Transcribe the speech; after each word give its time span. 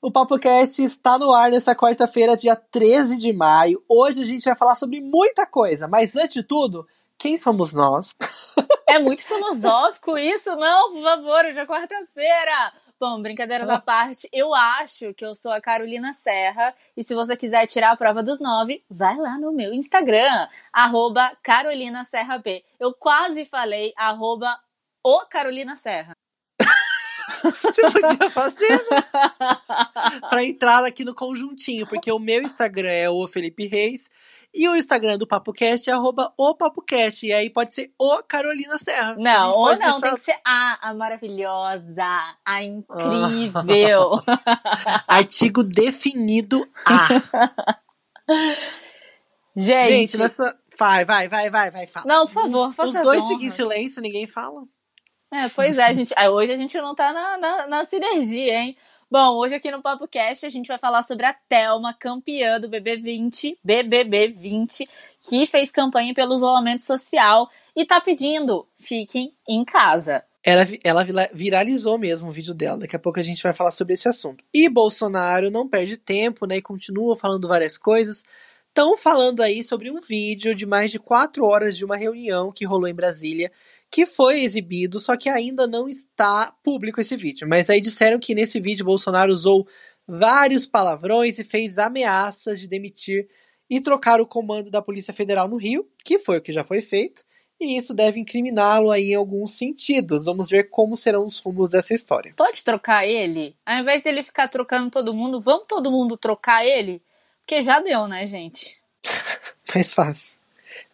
O 0.00 0.12
PapoCast 0.12 0.80
está 0.80 1.18
no 1.18 1.34
ar 1.34 1.50
nessa 1.50 1.74
quarta-feira, 1.74 2.36
dia 2.36 2.54
13 2.54 3.18
de 3.18 3.32
maio. 3.32 3.82
Hoje 3.88 4.22
a 4.22 4.24
gente 4.24 4.44
vai 4.44 4.54
falar 4.54 4.76
sobre 4.76 5.00
muita 5.00 5.44
coisa, 5.44 5.88
mas 5.88 6.14
antes 6.14 6.34
de 6.34 6.42
tudo, 6.44 6.86
quem 7.18 7.36
somos 7.36 7.72
nós? 7.72 8.14
É 8.88 9.00
muito 9.00 9.22
filosófico 9.22 10.16
isso, 10.16 10.54
não? 10.54 10.92
Por 10.92 11.02
favor, 11.02 11.44
hoje 11.44 11.58
é 11.58 11.66
quarta-feira. 11.66 12.72
Bom, 12.98 13.20
brincadeiras 13.20 13.68
à 13.68 13.80
parte, 13.80 14.28
eu 14.32 14.54
acho 14.54 15.12
que 15.14 15.24
eu 15.24 15.34
sou 15.34 15.52
a 15.52 15.60
Carolina 15.60 16.12
Serra. 16.12 16.72
E 16.96 17.02
se 17.02 17.14
você 17.14 17.36
quiser 17.36 17.66
tirar 17.66 17.90
a 17.90 17.96
prova 17.96 18.22
dos 18.22 18.40
nove, 18.40 18.84
vai 18.88 19.16
lá 19.16 19.36
no 19.36 19.52
meu 19.52 19.74
Instagram, 19.74 20.48
arroba 20.72 21.32
Carolina 21.42 22.04
Serra 22.04 22.38
B. 22.38 22.64
Eu 22.78 22.94
quase 22.94 23.44
falei 23.44 23.92
arroba 23.96 24.58
o 25.04 25.26
Carolina 25.26 25.74
Serra. 25.74 26.16
Você 27.42 27.82
podia 27.82 28.30
fazer, 28.30 28.86
né? 28.90 29.04
pra 30.28 30.44
entrar 30.44 30.84
aqui 30.84 31.04
no 31.04 31.14
conjuntinho, 31.14 31.86
porque 31.86 32.10
o 32.10 32.18
meu 32.18 32.42
Instagram 32.42 32.90
é 32.90 33.10
o 33.10 33.26
Felipe 33.26 33.66
Reis 33.66 34.10
e 34.54 34.68
o 34.68 34.74
Instagram 34.74 35.18
do 35.18 35.26
PapoCast 35.26 35.90
é 35.90 35.92
arroba 35.92 36.32
o 36.36 36.54
PapoCast. 36.54 37.26
E 37.26 37.32
aí 37.32 37.50
pode 37.50 37.74
ser 37.74 37.92
o 37.98 38.22
Carolina 38.22 38.78
Serra. 38.78 39.14
Não, 39.18 39.50
ou 39.50 39.66
não, 39.66 39.76
deixar... 39.76 40.00
tem 40.00 40.14
que 40.14 40.20
ser 40.20 40.40
a, 40.44 40.88
a 40.88 40.94
maravilhosa, 40.94 42.04
a 42.44 42.62
incrível. 42.62 44.22
Artigo 45.06 45.62
definido 45.62 46.66
A. 46.86 47.08
Gente, 49.56 49.88
Gente, 49.88 50.16
nessa. 50.18 50.56
Vai, 50.78 51.04
vai, 51.04 51.28
vai, 51.28 51.50
vai, 51.50 51.70
vai, 51.70 51.86
fala. 51.88 52.06
Não, 52.06 52.26
por 52.26 52.32
favor, 52.32 52.72
faça 52.72 53.00
Os 53.00 53.04
dois 53.04 53.26
ficam 53.26 53.44
em 53.44 53.50
silêncio, 53.50 54.00
ninguém 54.00 54.26
fala. 54.26 54.62
É, 55.32 55.48
pois 55.50 55.76
é, 55.76 55.84
a 55.84 55.92
gente, 55.92 56.14
hoje 56.30 56.52
a 56.52 56.56
gente 56.56 56.76
não 56.78 56.94
tá 56.94 57.12
na, 57.12 57.38
na, 57.38 57.66
na 57.66 57.84
sinergia, 57.84 58.60
hein? 58.60 58.76
Bom, 59.10 59.36
hoje 59.38 59.54
aqui 59.54 59.70
no 59.70 59.80
Papo 59.80 60.06
Cast 60.06 60.44
a 60.44 60.50
gente 60.50 60.68
vai 60.68 60.78
falar 60.78 61.02
sobre 61.02 61.24
a 61.24 61.32
Thelma, 61.32 61.94
campeã 61.94 62.60
do 62.60 62.68
BB20, 62.68 63.56
BBB20, 63.66 64.86
que 65.26 65.46
fez 65.46 65.70
campanha 65.70 66.12
pelo 66.12 66.34
isolamento 66.34 66.82
social 66.82 67.48
e 67.74 67.86
tá 67.86 68.00
pedindo, 68.00 68.66
fiquem 68.78 69.32
em 69.48 69.64
casa. 69.64 70.22
Ela, 70.42 70.66
ela 70.84 71.06
viralizou 71.32 71.98
mesmo 71.98 72.28
o 72.28 72.32
vídeo 72.32 72.54
dela. 72.54 72.78
Daqui 72.78 72.96
a 72.96 72.98
pouco 72.98 73.18
a 73.18 73.22
gente 73.22 73.42
vai 73.42 73.52
falar 73.52 73.70
sobre 73.70 73.94
esse 73.94 74.08
assunto. 74.08 74.44
E 74.52 74.68
Bolsonaro 74.68 75.50
não 75.50 75.68
perde 75.68 75.96
tempo, 75.96 76.46
né? 76.46 76.56
E 76.56 76.62
continua 76.62 77.16
falando 77.16 77.48
várias 77.48 77.76
coisas. 77.76 78.22
Estão 78.68 78.96
falando 78.96 79.42
aí 79.42 79.62
sobre 79.62 79.90
um 79.90 80.00
vídeo 80.00 80.54
de 80.54 80.64
mais 80.64 80.90
de 80.90 80.98
quatro 80.98 81.44
horas 81.44 81.76
de 81.76 81.84
uma 81.84 81.96
reunião 81.96 82.52
que 82.52 82.64
rolou 82.64 82.86
em 82.86 82.94
Brasília 82.94 83.50
que 83.90 84.06
foi 84.06 84.40
exibido, 84.40 85.00
só 85.00 85.16
que 85.16 85.28
ainda 85.28 85.66
não 85.66 85.88
está 85.88 86.52
público 86.62 87.00
esse 87.00 87.16
vídeo. 87.16 87.48
Mas 87.48 87.70
aí 87.70 87.80
disseram 87.80 88.18
que 88.18 88.34
nesse 88.34 88.60
vídeo 88.60 88.84
Bolsonaro 88.84 89.32
usou 89.32 89.66
vários 90.06 90.66
palavrões 90.66 91.38
e 91.38 91.44
fez 91.44 91.78
ameaças 91.78 92.60
de 92.60 92.68
demitir 92.68 93.28
e 93.68 93.80
trocar 93.80 94.20
o 94.20 94.26
comando 94.26 94.70
da 94.70 94.80
Polícia 94.80 95.12
Federal 95.12 95.46
no 95.48 95.56
Rio, 95.56 95.86
que 96.04 96.18
foi 96.18 96.38
o 96.38 96.40
que 96.40 96.52
já 96.52 96.64
foi 96.64 96.80
feito, 96.80 97.22
e 97.60 97.76
isso 97.76 97.92
deve 97.92 98.20
incriminá-lo 98.20 98.90
aí 98.90 99.10
em 99.10 99.14
alguns 99.14 99.52
sentidos. 99.52 100.24
Vamos 100.24 100.48
ver 100.48 100.70
como 100.70 100.96
serão 100.96 101.26
os 101.26 101.38
rumos 101.38 101.68
dessa 101.68 101.92
história. 101.92 102.32
Pode 102.36 102.64
trocar 102.64 103.06
ele? 103.06 103.56
Ao 103.66 103.78
invés 103.78 104.02
dele 104.02 104.22
ficar 104.22 104.48
trocando 104.48 104.90
todo 104.90 105.12
mundo, 105.12 105.40
vamos 105.40 105.66
todo 105.68 105.90
mundo 105.90 106.16
trocar 106.16 106.64
ele? 106.64 107.02
Porque 107.40 107.60
já 107.60 107.80
deu, 107.80 108.06
né, 108.06 108.24
gente? 108.26 108.80
Mais 109.74 109.92
fácil. 109.92 110.37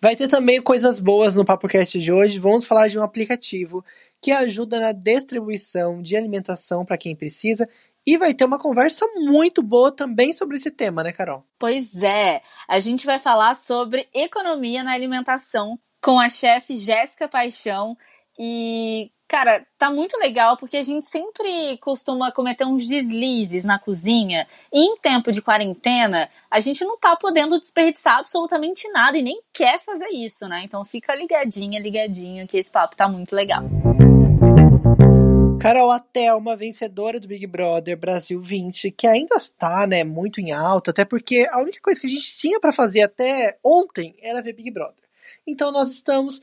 Vai 0.05 0.15
ter 0.15 0.29
também 0.29 0.61
coisas 0.61 1.01
boas 1.01 1.35
no 1.35 1.47
PapoCast 1.47 1.99
de 1.99 2.13
hoje. 2.13 2.39
Vamos 2.39 2.67
falar 2.67 2.89
de 2.89 2.99
um 2.99 3.03
aplicativo 3.03 3.83
que 4.21 4.31
ajuda 4.31 4.79
na 4.79 4.93
distribuição 4.93 6.03
de 6.03 6.15
alimentação 6.15 6.85
para 6.85 6.99
quem 6.99 7.17
precisa. 7.17 7.67
E 8.07 8.19
vai 8.19 8.35
ter 8.35 8.45
uma 8.45 8.59
conversa 8.59 9.07
muito 9.15 9.63
boa 9.63 9.91
também 9.91 10.35
sobre 10.35 10.59
esse 10.59 10.71
tema, 10.71 11.03
né, 11.03 11.11
Carol? 11.11 11.43
Pois 11.59 12.03
é. 12.03 12.43
A 12.69 12.79
gente 12.81 13.07
vai 13.07 13.19
falar 13.19 13.55
sobre 13.55 14.07
economia 14.13 14.85
na 14.85 14.93
alimentação 14.93 15.79
com 16.03 16.21
a 16.21 16.29
chefe 16.29 16.77
Jéssica 16.77 17.27
Paixão. 17.27 17.97
E 18.39 19.11
Cara, 19.27 19.67
tá 19.79 19.91
muito 19.91 20.19
legal 20.19 20.57
porque 20.57 20.77
a 20.77 20.83
gente 20.83 21.07
sempre 21.07 21.79
costuma 21.79 22.31
cometer 22.31 22.67
uns 22.67 22.87
deslizes 22.87 23.65
na 23.65 23.79
cozinha. 23.79 24.47
E 24.73 24.81
em 24.81 24.97
tempo 24.99 25.33
de 25.33 25.41
quarentena, 25.41 26.29
a 26.51 26.61
gente 26.61 26.85
não 26.85 26.99
tá 26.99 27.17
podendo 27.17 27.59
desperdiçar 27.59 28.19
absolutamente 28.19 28.87
nada 28.91 29.17
e 29.17 29.23
nem 29.23 29.41
quer 29.53 29.81
fazer 29.81 30.09
isso, 30.09 30.47
né? 30.47 30.63
Então 30.65 30.85
fica 30.85 31.15
ligadinha, 31.15 31.81
ligadinho 31.81 32.47
que 32.47 32.59
esse 32.59 32.71
papo 32.71 32.97
tá 32.97 33.09
muito 33.09 33.35
legal. 33.35 33.65
Carol, 35.59 35.91
a 35.91 35.99
Thelma, 35.99 36.55
vencedora 36.55 37.19
do 37.19 37.27
Big 37.27 37.47
Brother 37.47 37.97
Brasil 37.97 38.39
20, 38.39 38.91
que 38.91 39.07
ainda 39.07 39.37
está, 39.37 39.87
né, 39.87 40.05
muito 40.05 40.39
em 40.39 40.53
alta, 40.53 40.91
até 40.91 41.07
porque 41.07 41.49
a 41.51 41.63
única 41.63 41.81
coisa 41.81 41.99
que 41.99 42.07
a 42.07 42.11
gente 42.11 42.37
tinha 42.37 42.61
para 42.61 42.71
fazer 42.71 43.01
até 43.01 43.57
ontem 43.65 44.15
era 44.21 44.43
ver 44.43 44.53
Big 44.53 44.71
Brother. 44.71 45.03
Então 45.47 45.73
nós 45.73 45.91
estamos 45.91 46.43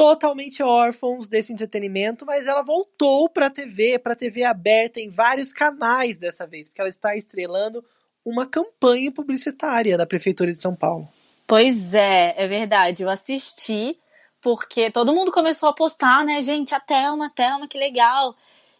totalmente 0.00 0.62
órfãos 0.62 1.28
desse 1.28 1.52
entretenimento, 1.52 2.24
mas 2.24 2.46
ela 2.46 2.62
voltou 2.62 3.28
para 3.28 3.48
a 3.48 3.50
TV, 3.50 3.98
para 3.98 4.14
a 4.14 4.16
TV 4.16 4.44
aberta 4.44 4.98
em 4.98 5.10
vários 5.10 5.52
canais 5.52 6.16
dessa 6.16 6.46
vez, 6.46 6.70
porque 6.70 6.80
ela 6.80 6.88
está 6.88 7.14
estrelando 7.14 7.84
uma 8.24 8.46
campanha 8.46 9.12
publicitária 9.12 9.98
da 9.98 10.06
prefeitura 10.06 10.54
de 10.54 10.58
São 10.58 10.74
Paulo. 10.74 11.06
Pois 11.46 11.92
é, 11.92 12.34
é 12.34 12.48
verdade. 12.48 13.02
Eu 13.02 13.10
assisti 13.10 13.94
porque 14.40 14.90
todo 14.90 15.12
mundo 15.12 15.30
começou 15.30 15.68
a 15.68 15.74
postar, 15.74 16.24
né, 16.24 16.40
gente, 16.40 16.74
a 16.74 16.80
Thelma, 16.80 17.26
a 17.26 17.30
Thelma, 17.30 17.68
que 17.68 17.76
legal. 17.76 18.34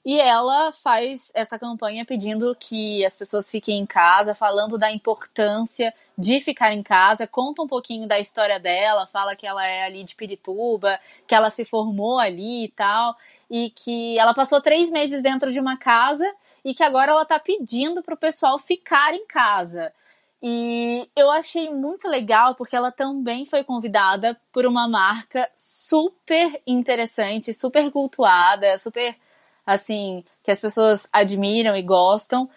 E 0.05 0.19
ela 0.19 0.72
faz 0.72 1.31
essa 1.34 1.59
campanha 1.59 2.06
pedindo 2.06 2.56
que 2.59 3.05
as 3.05 3.16
pessoas 3.16 3.50
fiquem 3.50 3.78
em 3.78 3.87
casa, 3.87 4.34
falando 4.34 4.78
da 4.78 4.91
importância 4.91 5.93
de 6.16 6.41
ficar 6.41 6.72
em 6.72 6.83
casa, 6.83 7.27
conta 7.27 7.62
um 7.62 7.66
pouquinho 7.66 8.09
da 8.09 8.19
história 8.19 8.59
dela, 8.59 9.06
fala 9.06 9.37
que 9.37 9.47
ela 9.47 9.66
é 9.66 9.84
ali 9.84 10.03
de 10.03 10.15
Pirituba, 10.15 10.99
que 11.27 11.34
ela 11.34 11.50
se 11.50 11.66
formou 11.66 12.19
ali 12.19 12.65
e 12.65 12.69
tal, 12.69 13.15
e 13.50 13.71
que 13.71 14.19
ela 14.19 14.33
passou 14.33 14.61
três 14.61 14.91
meses 14.91 15.22
dentro 15.22 15.53
de 15.53 15.61
uma 15.61 15.77
casa 15.77 16.25
e 16.65 16.72
que 16.72 16.82
agora 16.82 17.12
ela 17.12 17.25
tá 17.25 17.38
pedindo 17.38 18.03
pro 18.03 18.17
pessoal 18.17 18.59
ficar 18.59 19.15
em 19.15 19.27
casa. 19.27 19.93
E 20.43 21.06
eu 21.15 21.31
achei 21.31 21.71
muito 21.71 22.09
legal 22.09 22.55
porque 22.55 22.75
ela 22.75 22.91
também 22.91 23.44
foi 23.44 23.62
convidada 23.62 24.41
por 24.50 24.65
uma 24.65 24.88
marca 24.88 25.50
super 25.55 26.62
interessante, 26.67 27.53
super 27.53 27.91
cultuada, 27.91 28.78
super 28.78 29.15
assim, 29.70 30.25
que 30.42 30.50
as 30.50 30.60
pessoas 30.60 31.08
admiram 31.12 31.76
e 31.76 31.82
gostam, 31.82 32.48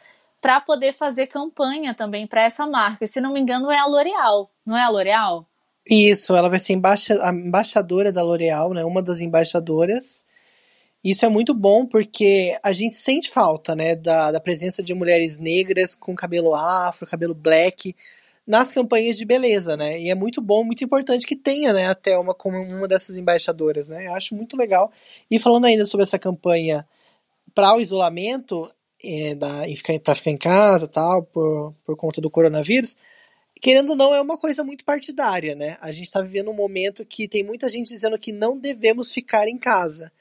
para 0.41 0.59
poder 0.59 0.93
fazer 0.93 1.27
campanha 1.27 1.93
também 1.93 2.27
para 2.27 2.43
essa 2.43 2.65
marca. 2.65 3.07
Se 3.07 3.21
não 3.21 3.31
me 3.31 3.39
engano, 3.39 3.71
é 3.71 3.77
a 3.77 3.85
L'Oréal, 3.85 4.51
não 4.65 4.75
é 4.75 4.83
a 4.83 4.89
L'Oréal? 4.89 5.45
Isso, 5.89 6.35
ela 6.35 6.49
vai 6.49 6.59
ser 6.59 6.73
embaixadora 6.73 8.11
da 8.11 8.23
L'Oréal, 8.23 8.73
né? 8.73 8.83
Uma 8.83 9.01
das 9.01 9.21
embaixadoras. 9.21 10.25
Isso 11.03 11.25
é 11.25 11.29
muito 11.29 11.53
bom 11.53 11.85
porque 11.85 12.57
a 12.63 12.73
gente 12.73 12.95
sente 12.95 13.29
falta, 13.29 13.75
né, 13.75 13.93
da, 13.95 14.31
da 14.31 14.39
presença 14.39 14.81
de 14.81 14.93
mulheres 14.93 15.37
negras 15.37 15.95
com 15.95 16.15
cabelo 16.15 16.55
afro, 16.55 17.05
cabelo 17.05 17.35
black 17.35 17.93
nas 18.47 18.73
campanhas 18.73 19.17
de 19.17 19.25
beleza, 19.25 19.75
né? 19.77 19.99
E 19.99 20.09
é 20.09 20.15
muito 20.15 20.41
bom, 20.41 20.63
muito 20.63 20.83
importante 20.83 21.25
que 21.25 21.35
tenha, 21.35 21.73
né, 21.73 21.87
a 21.87 21.95
Thelma 21.95 22.33
como 22.33 22.57
uma 22.57 22.87
dessas 22.87 23.17
embaixadoras, 23.17 23.87
né? 23.89 24.07
Eu 24.07 24.13
acho 24.13 24.35
muito 24.35 24.57
legal. 24.57 24.91
E 25.29 25.39
falando 25.39 25.65
ainda 25.65 25.85
sobre 25.85 26.03
essa 26.03 26.19
campanha 26.19 26.85
para 27.53 27.75
o 27.75 27.81
isolamento, 27.81 28.69
é, 29.03 29.35
para 29.99 30.15
ficar 30.15 30.31
em 30.31 30.37
casa 30.37 30.87
tal, 30.87 31.23
por, 31.23 31.73
por 31.85 31.95
conta 31.95 32.21
do 32.21 32.29
coronavírus, 32.29 32.95
querendo 33.61 33.91
ou 33.91 33.95
não, 33.95 34.13
é 34.13 34.21
uma 34.21 34.37
coisa 34.37 34.63
muito 34.63 34.83
partidária, 34.83 35.55
né? 35.55 35.77
A 35.79 35.91
gente 35.91 36.05
está 36.05 36.21
vivendo 36.21 36.51
um 36.51 36.55
momento 36.55 37.05
que 37.05 37.27
tem 37.27 37.43
muita 37.43 37.69
gente 37.69 37.87
dizendo 37.87 38.17
que 38.17 38.31
não 38.31 38.57
devemos 38.57 39.11
ficar 39.11 39.47
em 39.47 39.57
casa. 39.57 40.11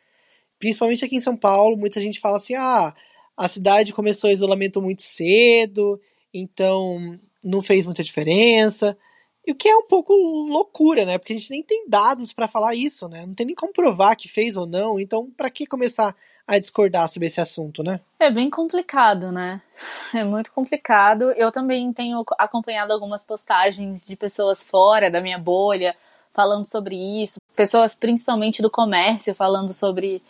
Principalmente 0.58 1.04
aqui 1.04 1.16
em 1.16 1.20
São 1.20 1.36
Paulo, 1.36 1.76
muita 1.76 2.00
gente 2.00 2.20
fala 2.20 2.36
assim: 2.36 2.54
ah, 2.54 2.94
a 3.36 3.48
cidade 3.48 3.92
começou 3.92 4.30
o 4.30 4.32
isolamento 4.32 4.80
muito 4.80 5.02
cedo, 5.02 6.00
então 6.32 7.18
não 7.42 7.60
fez 7.60 7.84
muita 7.84 8.04
diferença. 8.04 8.96
E 9.44 9.50
o 9.50 9.56
que 9.56 9.68
é 9.68 9.76
um 9.76 9.88
pouco 9.88 10.12
loucura, 10.12 11.04
né? 11.04 11.18
Porque 11.18 11.32
a 11.32 11.36
gente 11.36 11.50
nem 11.50 11.64
tem 11.64 11.88
dados 11.88 12.32
para 12.32 12.46
falar 12.46 12.76
isso, 12.76 13.08
né? 13.08 13.26
Não 13.26 13.34
tem 13.34 13.46
nem 13.46 13.56
como 13.56 13.72
provar 13.72 14.14
que 14.14 14.28
fez 14.28 14.56
ou 14.56 14.66
não. 14.66 15.00
Então, 15.00 15.28
para 15.36 15.50
que 15.50 15.66
começar 15.66 16.14
a 16.56 16.58
discordar 16.58 17.08
sobre 17.08 17.28
esse 17.28 17.40
assunto, 17.40 17.82
né? 17.82 18.00
É 18.20 18.30
bem 18.30 18.50
complicado, 18.50 19.32
né? 19.32 19.60
É 20.14 20.22
muito 20.22 20.52
complicado. 20.52 21.32
Eu 21.32 21.50
também 21.50 21.92
tenho 21.92 22.22
acompanhado 22.38 22.92
algumas 22.92 23.24
postagens 23.24 24.06
de 24.06 24.14
pessoas 24.14 24.62
fora 24.62 25.10
da 25.10 25.20
minha 25.20 25.38
bolha 25.38 25.96
falando 26.30 26.66
sobre 26.66 26.94
isso, 27.22 27.40
pessoas 27.54 27.94
principalmente 27.94 28.62
do 28.62 28.70
comércio 28.70 29.34
falando 29.34 29.72
sobre, 29.72 30.22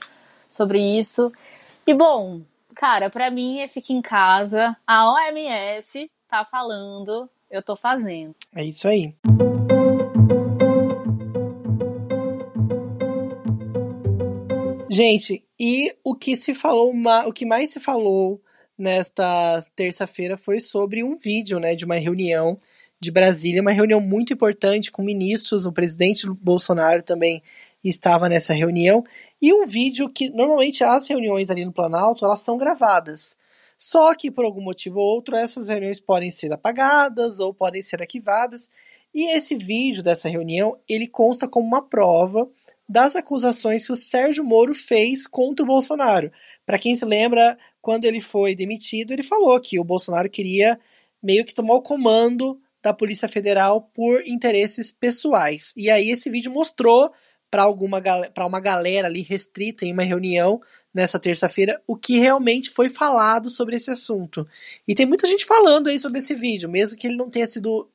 sobre 0.48 0.80
isso. 0.98 1.32
E 1.86 1.94
bom, 1.94 2.40
cara, 2.74 3.10
para 3.10 3.30
mim 3.30 3.60
é 3.60 3.68
ficar 3.68 3.92
em 3.92 4.02
casa. 4.02 4.76
A 4.86 5.12
OMS 5.12 6.10
tá 6.28 6.44
falando 6.44 7.28
eu 7.52 7.62
tô 7.62 7.76
fazendo. 7.76 8.34
É 8.54 8.64
isso 8.64 8.88
aí. 8.88 9.14
Gente, 14.92 15.42
e 15.58 15.90
o 16.04 16.14
que 16.14 16.36
se 16.36 16.54
falou, 16.54 16.92
o 17.26 17.32
que 17.32 17.46
mais 17.46 17.70
se 17.70 17.80
falou 17.80 18.42
nesta 18.76 19.64
terça-feira 19.74 20.36
foi 20.36 20.60
sobre 20.60 21.02
um 21.02 21.16
vídeo, 21.16 21.58
né, 21.58 21.74
de 21.74 21.86
uma 21.86 21.94
reunião 21.94 22.60
de 23.00 23.10
Brasília, 23.10 23.62
uma 23.62 23.72
reunião 23.72 24.02
muito 24.02 24.34
importante 24.34 24.92
com 24.92 25.02
ministros, 25.02 25.64
o 25.64 25.72
presidente 25.72 26.28
Bolsonaro 26.28 27.02
também 27.02 27.42
estava 27.82 28.28
nessa 28.28 28.52
reunião, 28.52 29.02
e 29.40 29.50
um 29.54 29.66
vídeo 29.66 30.10
que 30.10 30.28
normalmente 30.28 30.84
as 30.84 31.08
reuniões 31.08 31.48
ali 31.48 31.64
no 31.64 31.72
Planalto, 31.72 32.26
elas 32.26 32.40
são 32.40 32.58
gravadas. 32.58 33.34
Só 33.78 34.14
que 34.14 34.30
por 34.30 34.44
algum 34.44 34.60
motivo 34.60 35.00
ou 35.00 35.06
outro 35.06 35.34
essas 35.34 35.70
reuniões 35.70 36.00
podem 36.00 36.30
ser 36.30 36.52
apagadas 36.52 37.40
ou 37.40 37.54
podem 37.54 37.80
ser 37.80 38.02
arquivadas, 38.02 38.68
e 39.14 39.34
esse 39.34 39.56
vídeo 39.56 40.02
dessa 40.02 40.28
reunião, 40.28 40.76
ele 40.86 41.06
consta 41.06 41.48
como 41.48 41.66
uma 41.66 41.80
prova 41.80 42.46
das 42.92 43.16
acusações 43.16 43.86
que 43.86 43.92
o 43.92 43.96
Sérgio 43.96 44.44
Moro 44.44 44.74
fez 44.74 45.26
contra 45.26 45.64
o 45.64 45.66
Bolsonaro. 45.66 46.30
Para 46.66 46.78
quem 46.78 46.94
se 46.94 47.06
lembra, 47.06 47.56
quando 47.80 48.04
ele 48.04 48.20
foi 48.20 48.54
demitido, 48.54 49.12
ele 49.12 49.22
falou 49.22 49.58
que 49.58 49.80
o 49.80 49.84
Bolsonaro 49.84 50.28
queria 50.28 50.78
meio 51.22 51.42
que 51.42 51.54
tomar 51.54 51.74
o 51.74 51.82
comando 51.82 52.60
da 52.82 52.92
Polícia 52.92 53.28
Federal 53.28 53.80
por 53.80 54.20
interesses 54.26 54.92
pessoais. 54.92 55.72
E 55.74 55.88
aí 55.88 56.10
esse 56.10 56.28
vídeo 56.28 56.52
mostrou 56.52 57.10
para 57.50 57.62
alguma 57.62 58.02
para 58.34 58.46
uma 58.46 58.60
galera 58.60 59.08
ali 59.08 59.22
restrita 59.22 59.86
em 59.86 59.92
uma 59.92 60.02
reunião 60.02 60.60
nessa 60.92 61.18
terça-feira 61.18 61.80
o 61.86 61.96
que 61.96 62.18
realmente 62.18 62.70
foi 62.70 62.90
falado 62.90 63.48
sobre 63.48 63.76
esse 63.76 63.90
assunto. 63.90 64.46
E 64.86 64.94
tem 64.94 65.06
muita 65.06 65.26
gente 65.26 65.46
falando 65.46 65.88
aí 65.88 65.98
sobre 65.98 66.18
esse 66.18 66.34
vídeo, 66.34 66.68
mesmo 66.68 66.98
que 66.98 67.06
ele 67.06 67.16
não 67.16 67.30
tenha 67.30 67.46
sido 67.46 67.88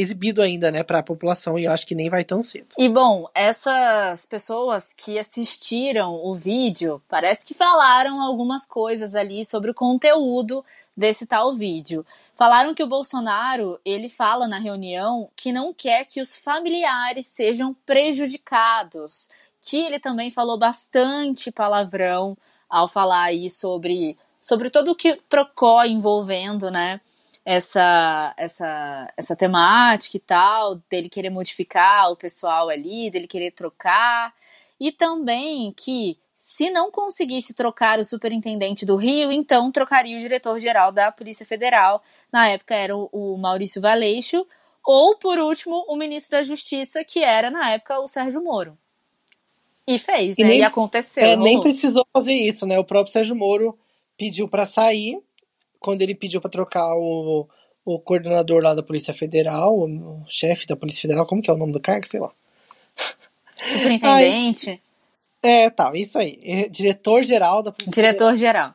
exibido 0.00 0.42
ainda, 0.42 0.70
né, 0.70 0.82
para 0.82 0.98
a 0.98 1.02
população 1.02 1.58
e 1.58 1.64
eu 1.64 1.72
acho 1.72 1.86
que 1.86 1.94
nem 1.94 2.08
vai 2.08 2.24
tão 2.24 2.40
cedo. 2.42 2.68
E 2.78 2.88
bom, 2.88 3.28
essas 3.34 4.26
pessoas 4.26 4.92
que 4.92 5.18
assistiram 5.18 6.14
o 6.14 6.34
vídeo, 6.34 7.02
parece 7.08 7.44
que 7.44 7.54
falaram 7.54 8.20
algumas 8.20 8.66
coisas 8.66 9.14
ali 9.14 9.44
sobre 9.44 9.70
o 9.70 9.74
conteúdo 9.74 10.64
desse 10.96 11.26
tal 11.26 11.54
vídeo. 11.54 12.04
Falaram 12.34 12.74
que 12.74 12.82
o 12.82 12.86
Bolsonaro, 12.86 13.78
ele 13.84 14.08
fala 14.08 14.48
na 14.48 14.58
reunião 14.58 15.28
que 15.36 15.52
não 15.52 15.74
quer 15.74 16.06
que 16.06 16.20
os 16.20 16.36
familiares 16.36 17.26
sejam 17.26 17.74
prejudicados, 17.84 19.28
que 19.60 19.76
ele 19.76 20.00
também 20.00 20.30
falou 20.30 20.58
bastante 20.58 21.52
palavrão 21.52 22.36
ao 22.68 22.88
falar 22.88 23.24
aí 23.24 23.50
sobre 23.50 24.16
sobre 24.40 24.70
todo 24.70 24.92
o 24.92 24.94
que 24.94 25.20
Procó 25.28 25.84
envolvendo, 25.84 26.70
né? 26.70 27.00
Essa, 27.44 28.34
essa, 28.36 29.12
essa 29.16 29.36
temática 29.36 30.16
e 30.16 30.20
tal, 30.20 30.76
dele 30.88 31.08
querer 31.08 31.30
modificar 31.30 32.10
o 32.10 32.16
pessoal 32.16 32.68
ali, 32.68 33.10
dele 33.10 33.26
querer 33.26 33.52
trocar, 33.52 34.34
e 34.78 34.92
também 34.92 35.72
que 35.72 36.18
se 36.36 36.70
não 36.70 36.90
conseguisse 36.90 37.52
trocar 37.52 37.98
o 37.98 38.04
superintendente 38.04 38.86
do 38.86 38.96
Rio, 38.96 39.30
então 39.30 39.70
trocaria 39.70 40.16
o 40.16 40.20
diretor-geral 40.20 40.90
da 40.90 41.12
Polícia 41.12 41.44
Federal, 41.44 42.02
na 42.32 42.48
época 42.48 42.74
era 42.74 42.96
o, 42.96 43.08
o 43.12 43.36
Maurício 43.36 43.80
Valeixo, 43.80 44.46
ou, 44.84 45.16
por 45.16 45.38
último, 45.38 45.84
o 45.86 45.96
ministro 45.96 46.38
da 46.38 46.42
Justiça, 46.42 47.04
que 47.04 47.22
era, 47.22 47.50
na 47.50 47.70
época, 47.70 48.00
o 48.00 48.08
Sérgio 48.08 48.42
Moro. 48.42 48.76
E 49.86 49.98
fez, 49.98 50.36
e 50.38 50.42
né? 50.42 50.48
Nem, 50.48 50.58
e 50.60 50.62
aconteceu. 50.62 51.22
É, 51.22 51.36
nem 51.36 51.60
precisou 51.60 52.06
fazer 52.12 52.34
isso, 52.34 52.66
né? 52.66 52.78
O 52.78 52.84
próprio 52.84 53.12
Sérgio 53.12 53.36
Moro 53.36 53.78
pediu 54.16 54.48
para 54.48 54.64
sair, 54.64 55.20
quando 55.80 56.02
ele 56.02 56.14
pediu 56.14 56.40
para 56.40 56.50
trocar 56.50 56.94
o, 56.94 57.48
o 57.84 57.98
coordenador 57.98 58.62
lá 58.62 58.74
da 58.74 58.82
Polícia 58.82 59.14
Federal, 59.14 59.76
o, 59.76 60.22
chefe 60.28 60.66
da 60.66 60.76
Polícia 60.76 61.02
Federal, 61.02 61.26
como 61.26 61.42
que 61.42 61.50
é 61.50 61.54
o 61.54 61.58
nome 61.58 61.72
do 61.72 61.80
cargo? 61.80 62.06
Sei 62.06 62.20
lá. 62.20 62.30
Superintendente. 63.56 64.80
é, 65.42 65.68
tal, 65.70 65.92
tá, 65.92 65.98
isso 65.98 66.18
aí. 66.18 66.68
Diretor-geral 66.70 67.62
da 67.62 67.72
Polícia 67.72 67.94
Diretor-geral. 67.94 68.74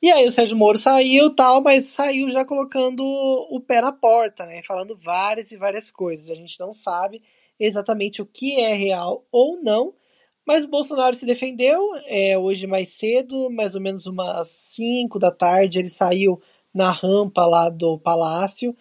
E 0.00 0.10
aí 0.12 0.28
o 0.28 0.32
Sérgio 0.32 0.56
Moro 0.56 0.78
saiu 0.78 1.34
tal, 1.34 1.60
mas 1.60 1.86
saiu 1.86 2.30
já 2.30 2.44
colocando 2.44 3.02
o 3.50 3.60
pé 3.60 3.80
na 3.80 3.92
porta, 3.92 4.46
né? 4.46 4.62
Falando 4.62 4.96
várias 4.96 5.50
e 5.50 5.56
várias 5.56 5.90
coisas. 5.90 6.30
A 6.30 6.36
gente 6.36 6.58
não 6.60 6.72
sabe 6.72 7.20
exatamente 7.58 8.22
o 8.22 8.26
que 8.26 8.60
é 8.60 8.74
real 8.74 9.24
ou 9.32 9.60
não, 9.60 9.92
mas 10.48 10.64
o 10.64 10.68
Bolsonaro 10.68 11.14
se 11.14 11.26
defendeu 11.26 11.78
é, 12.06 12.38
hoje 12.38 12.66
mais 12.66 12.88
cedo, 12.88 13.50
mais 13.50 13.74
ou 13.74 13.82
menos 13.82 14.06
umas 14.06 14.48
5 14.48 15.18
da 15.18 15.30
tarde, 15.30 15.78
ele 15.78 15.90
saiu 15.90 16.40
na 16.74 16.90
rampa 16.90 17.44
lá 17.44 17.68
do 17.68 17.98
palácio, 17.98 18.74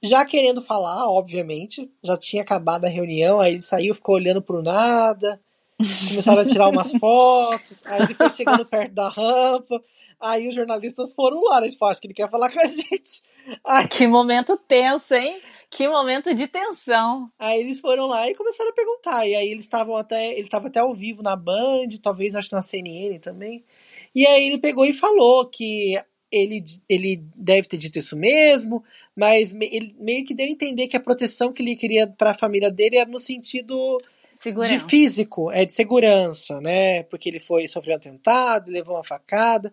já 0.00 0.24
querendo 0.24 0.62
falar, 0.62 1.10
obviamente. 1.10 1.90
Já 2.00 2.16
tinha 2.16 2.42
acabado 2.42 2.84
a 2.84 2.88
reunião, 2.88 3.40
aí 3.40 3.54
ele 3.54 3.60
saiu, 3.60 3.92
ficou 3.92 4.14
olhando 4.14 4.40
pro 4.40 4.62
nada, 4.62 5.40
começaram 6.10 6.42
a 6.42 6.46
tirar 6.46 6.68
umas 6.68 6.92
fotos, 6.92 7.82
aí 7.86 8.02
ele 8.02 8.14
foi 8.14 8.30
chegando 8.30 8.64
perto 8.64 8.94
da 8.94 9.08
rampa. 9.08 9.82
Aí 10.20 10.48
os 10.48 10.54
jornalistas 10.54 11.12
foram 11.12 11.42
lá, 11.42 11.60
né? 11.60 11.68
Tipo, 11.68 11.86
acho 11.86 12.00
que 12.00 12.06
ele 12.06 12.14
quer 12.14 12.30
falar 12.30 12.52
com 12.52 12.60
a 12.60 12.66
gente. 12.70 13.22
Aí... 13.66 13.88
Que 13.88 14.06
momento 14.06 14.56
tenso, 14.56 15.12
hein? 15.14 15.40
Que 15.70 15.88
momento 15.88 16.34
de 16.34 16.48
tensão. 16.48 17.30
Aí 17.38 17.60
eles 17.60 17.78
foram 17.78 18.08
lá 18.08 18.28
e 18.28 18.34
começaram 18.34 18.70
a 18.70 18.74
perguntar. 18.74 19.24
E 19.26 19.36
aí 19.36 19.48
eles 19.48 19.64
estavam 19.64 19.94
até. 19.94 20.32
Ele 20.32 20.40
estava 20.40 20.66
até 20.66 20.80
ao 20.80 20.92
vivo 20.92 21.22
na 21.22 21.36
Band, 21.36 21.88
talvez 22.02 22.34
acho 22.34 22.54
na 22.54 22.60
CNN 22.60 23.20
também. 23.20 23.64
E 24.12 24.26
aí 24.26 24.46
ele 24.46 24.58
pegou 24.58 24.84
e 24.84 24.92
falou 24.92 25.46
que 25.46 25.96
ele, 26.30 26.64
ele 26.88 27.24
deve 27.36 27.68
ter 27.68 27.76
dito 27.76 27.98
isso 27.98 28.16
mesmo, 28.16 28.82
mas 29.16 29.52
ele 29.52 29.94
meio 29.98 30.24
que 30.24 30.34
deu 30.34 30.46
a 30.46 30.50
entender 30.50 30.88
que 30.88 30.96
a 30.96 31.00
proteção 31.00 31.52
que 31.52 31.62
ele 31.62 31.76
queria 31.76 32.06
para 32.06 32.30
a 32.30 32.34
família 32.34 32.70
dele 32.70 32.98
era 32.98 33.08
no 33.08 33.18
sentido 33.18 33.98
segurança. 34.28 34.72
de 34.72 34.80
físico, 34.80 35.50
é 35.52 35.64
de 35.64 35.72
segurança, 35.72 36.60
né? 36.60 37.04
Porque 37.04 37.28
ele 37.28 37.40
foi 37.40 37.68
sofreu 37.68 37.94
um 37.94 37.96
atentado, 37.96 38.72
levou 38.72 38.96
uma 38.96 39.04
facada. 39.04 39.72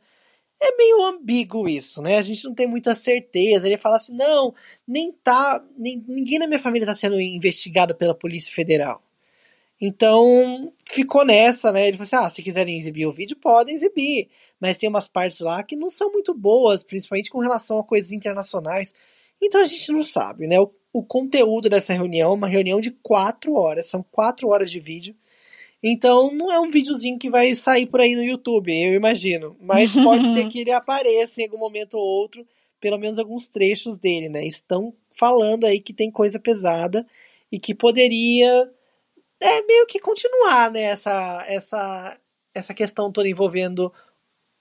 É 0.60 0.76
meio 0.76 1.04
ambíguo 1.04 1.70
isso, 1.70 2.02
né? 2.02 2.18
A 2.18 2.22
gente 2.22 2.44
não 2.46 2.56
tem 2.56 2.68
muita 2.68 2.96
certeza. 2.96 3.68
Ele 3.68 3.78
fala 3.78 3.98
assim: 3.98 4.16
não, 4.16 4.54
nem 4.88 5.12
tá. 5.12 5.64
Nem, 5.78 6.04
ninguém 6.08 6.40
na 6.40 6.48
minha 6.48 6.60
família 6.60 6.86
está 6.86 6.96
sendo 6.96 7.20
investigado 7.22 7.96
pela 7.96 8.16
Polícia 8.16 8.52
Federal. 8.54 9.02
Então, 9.80 10.74
ficou 10.90 11.24
nessa, 11.24 11.72
né? 11.72 11.88
Ele 11.88 11.98
falou 11.98 12.06
assim: 12.06 12.16
ah, 12.16 12.30
se 12.30 12.42
quiserem 12.42 12.78
exibir 12.78 13.06
o 13.06 13.12
vídeo, 13.12 13.38
podem 13.38 13.76
exibir. 13.76 14.30
Mas 14.60 14.78
tem 14.78 14.90
umas 14.90 15.08
partes 15.08 15.40
lá 15.40 15.62
que 15.64 15.76
não 15.76 15.90
são 15.90 16.12
muito 16.12 16.34
boas, 16.34 16.84
principalmente 16.84 17.30
com 17.30 17.40
relação 17.40 17.78
a 17.78 17.84
coisas 17.84 18.12
internacionais. 18.12 18.94
Então 19.42 19.62
a 19.62 19.66
gente 19.66 19.92
não 19.92 20.04
sabe, 20.04 20.48
né? 20.48 20.60
O, 20.60 20.72
o 20.92 21.04
conteúdo 21.04 21.70
dessa 21.70 21.94
reunião 21.94 22.32
é 22.32 22.34
uma 22.34 22.48
reunião 22.48 22.82
de 22.82 22.90
quatro 22.92 23.54
horas, 23.54 23.88
são 23.88 24.04
quatro 24.12 24.50
horas 24.50 24.72
de 24.72 24.80
vídeo. 24.80 25.16
Então 25.84 26.32
não 26.34 26.52
é 26.52 26.60
um 26.60 26.70
videozinho 26.70 27.20
que 27.20 27.30
vai 27.30 27.54
sair 27.54 27.86
por 27.86 28.02
aí 28.02 28.16
no 28.16 28.24
YouTube, 28.24 28.72
eu 28.72 28.94
imagino. 28.94 29.56
Mas 29.60 29.94
pode 29.94 30.32
ser 30.34 30.46
que 30.50 30.60
ele 30.60 30.72
apareça 30.72 31.42
em 31.42 31.46
algum 31.46 31.58
momento 31.58 31.96
ou 31.96 32.04
outro, 32.04 32.46
pelo 32.80 32.98
menos 32.98 33.20
alguns 33.20 33.48
trechos 33.48 33.98
dele, 33.98 34.30
né? 34.30 34.46
Estão 34.46 34.94
falando 35.12 35.66
aí 35.66 35.80
que 35.80 35.94
tem 35.94 36.12
coisa 36.12 36.40
pesada 36.40 37.06
e 37.52 37.60
que 37.60 37.74
poderia 37.74 38.70
é 39.42 39.62
meio 39.66 39.86
que 39.86 40.00
continuar, 40.00 40.72
né, 40.72 40.82
essa, 40.82 41.46
essa, 41.48 42.18
essa 42.54 42.74
questão 42.74 43.12
toda 43.12 43.30
envolvendo 43.30 43.94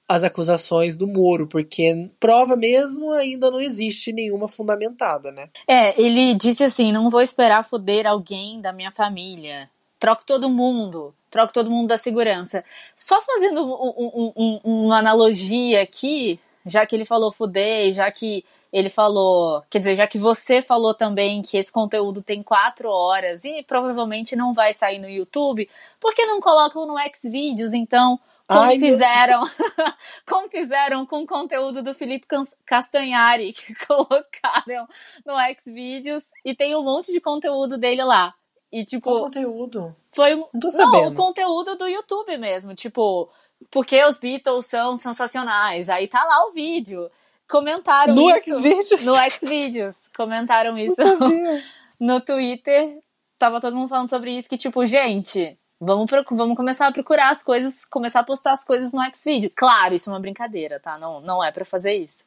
as 0.09 0.23
acusações 0.23 0.97
do 0.97 1.07
Moro, 1.07 1.49
porque 1.49 2.11
prova 2.21 2.55
mesmo 2.57 3.11
ainda 3.13 3.51
não 3.51 3.61
existe 3.61 4.13
nenhuma 4.13 4.47
fundamentada, 4.47 5.33
né? 5.33 5.49
É, 5.67 6.01
ele 6.01 6.35
disse 6.35 6.63
assim: 6.63 6.93
não 6.93 7.11
vou 7.11 7.21
esperar 7.21 7.65
foder 7.65 8.07
alguém 8.07 8.61
da 8.61 8.73
minha 8.73 8.93
família 8.93 9.69
troco 9.99 10.25
todo 10.25 10.49
mundo, 10.49 11.15
troco 11.31 11.53
todo 11.53 11.71
mundo 11.71 11.89
da 11.89 11.99
segurança. 11.99 12.65
Só 12.95 13.21
fazendo 13.23 13.63
um, 13.65 13.73
um, 13.97 14.33
um, 14.37 14.61
uma 14.87 14.99
analogia 14.99 15.83
aqui, 15.83 16.41
já 16.65 16.87
que 16.87 16.95
ele 16.95 17.05
falou 17.05 17.33
fudei, 17.33 17.93
já 17.93 18.11
que 18.11 18.45
ele 18.73 18.91
falou, 18.91 19.63
quer 19.71 19.79
dizer, 19.79 19.95
já 19.95 20.07
que 20.07 20.19
você 20.19 20.61
falou 20.61 20.93
também 20.93 21.41
que 21.41 21.57
esse 21.57 21.73
conteúdo 21.73 22.23
tem 22.23 22.43
quatro 22.43 22.91
horas 22.91 23.45
e 23.45 23.63
provavelmente 23.63 24.37
não 24.37 24.53
vai 24.53 24.73
sair 24.73 24.99
no 24.99 25.09
YouTube, 25.09 25.69
por 26.01 26.15
que 26.15 26.27
não 26.27 26.41
colocam 26.41 26.87
no 26.87 26.97
Xvideos, 27.15 27.73
então? 27.73 28.19
Como 28.47 28.61
Ai, 28.61 28.79
fizeram, 28.79 29.41
como 30.29 30.49
fizeram 30.49 31.05
com 31.05 31.23
o 31.23 31.27
conteúdo 31.27 31.83
do 31.83 31.95
Felipe 31.95 32.27
Castanhari, 32.65 33.53
que 33.55 33.75
colocaram 33.87 34.87
no 35.25 35.35
Xvideos 35.59 36.25
e 36.45 36.55
tem 36.55 36.77
um 36.77 36.85
monte 36.85 37.13
de 37.13 37.21
conteúdo 37.21 37.77
dele 37.77 38.05
lá. 38.05 38.35
E, 38.73 38.85
tipo. 38.85 39.11
Qual 39.11 39.25
conteúdo? 39.25 39.95
Foi 40.13 40.35
um. 40.35 40.47
Não 40.53 40.61
tô 40.61 40.71
sabendo. 40.71 41.05
Não, 41.05 41.13
o 41.13 41.15
conteúdo 41.15 41.77
do 41.77 41.87
YouTube 41.87 42.37
mesmo. 42.39 42.75
Tipo, 42.75 43.31
porque 43.71 44.03
os 44.05 44.19
Beatles 44.19 44.67
são 44.67 44.97
sensacionais. 44.97 45.89
Aí 45.89 46.09
tá 46.09 46.23
lá 46.25 46.47
o 46.49 46.53
vídeo. 46.53 47.11
Comentaram 47.49 48.15
no 48.15 48.29
isso. 48.31 48.57
Xvideos? 48.57 49.05
No 49.05 49.31
Xvideos. 49.31 50.09
Comentaram 50.17 50.77
isso 50.79 51.03
no 52.01 52.21
Twitter. 52.21 52.99
Tava 53.39 53.61
todo 53.61 53.77
mundo 53.77 53.89
falando 53.89 54.11
sobre 54.11 54.33
isso. 54.37 54.49
Que, 54.49 54.57
tipo, 54.57 54.85
gente, 54.87 55.57
vamos, 55.81 56.11
vamos 56.31 56.57
começar 56.57 56.89
a 56.89 56.93
procurar 56.93 57.31
as 57.31 57.43
coisas, 57.43 57.85
começar 57.85 58.21
a 58.21 58.25
postar 58.25 58.53
as 58.53 58.65
coisas 58.65 58.93
no 58.93 59.03
Xvideo. 59.15 59.53
Claro, 59.55 59.95
isso 59.95 60.11
é 60.11 60.13
uma 60.13 60.21
brincadeira, 60.21 60.81
tá? 60.81 60.99
Não, 60.99 61.21
não 61.21 61.45
é 61.45 61.53
para 61.53 61.65
fazer 61.65 61.95
isso. 61.95 62.25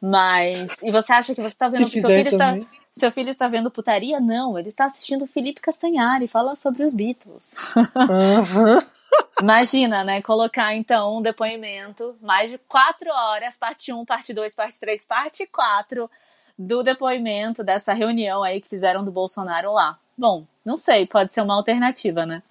Mas. 0.00 0.76
E 0.82 0.90
você 0.90 1.12
acha 1.12 1.34
que 1.34 1.42
você 1.42 1.54
tá 1.54 1.68
vendo 1.68 1.90
que 1.90 2.00
seu 2.00 2.08
filho 2.08 2.30
também. 2.30 2.62
está. 2.62 2.78
Seu 2.90 3.12
filho 3.12 3.30
está 3.30 3.48
vendo 3.48 3.70
putaria? 3.70 4.18
Não, 4.18 4.58
ele 4.58 4.68
está 4.68 4.86
assistindo 4.86 5.26
Felipe 5.26 5.60
Castanhari, 5.60 6.26
fala 6.26 6.56
sobre 6.56 6.82
os 6.82 6.94
Beatles. 6.94 7.54
Uhum. 7.76 8.80
Imagina, 9.40 10.02
né? 10.04 10.20
Colocar 10.22 10.74
então 10.74 11.18
um 11.18 11.22
depoimento, 11.22 12.16
mais 12.20 12.50
de 12.50 12.58
quatro 12.58 13.10
horas, 13.10 13.56
parte 13.56 13.92
1, 13.92 14.04
parte 14.04 14.34
2, 14.34 14.54
parte 14.54 14.80
3, 14.80 15.04
parte 15.04 15.46
4 15.46 16.10
do 16.58 16.82
depoimento 16.82 17.62
dessa 17.62 17.92
reunião 17.92 18.42
aí 18.42 18.60
que 18.60 18.68
fizeram 18.68 19.04
do 19.04 19.12
Bolsonaro 19.12 19.72
lá. 19.72 19.98
Bom, 20.16 20.44
não 20.64 20.76
sei, 20.76 21.06
pode 21.06 21.32
ser 21.32 21.42
uma 21.42 21.54
alternativa, 21.54 22.26
né? 22.26 22.42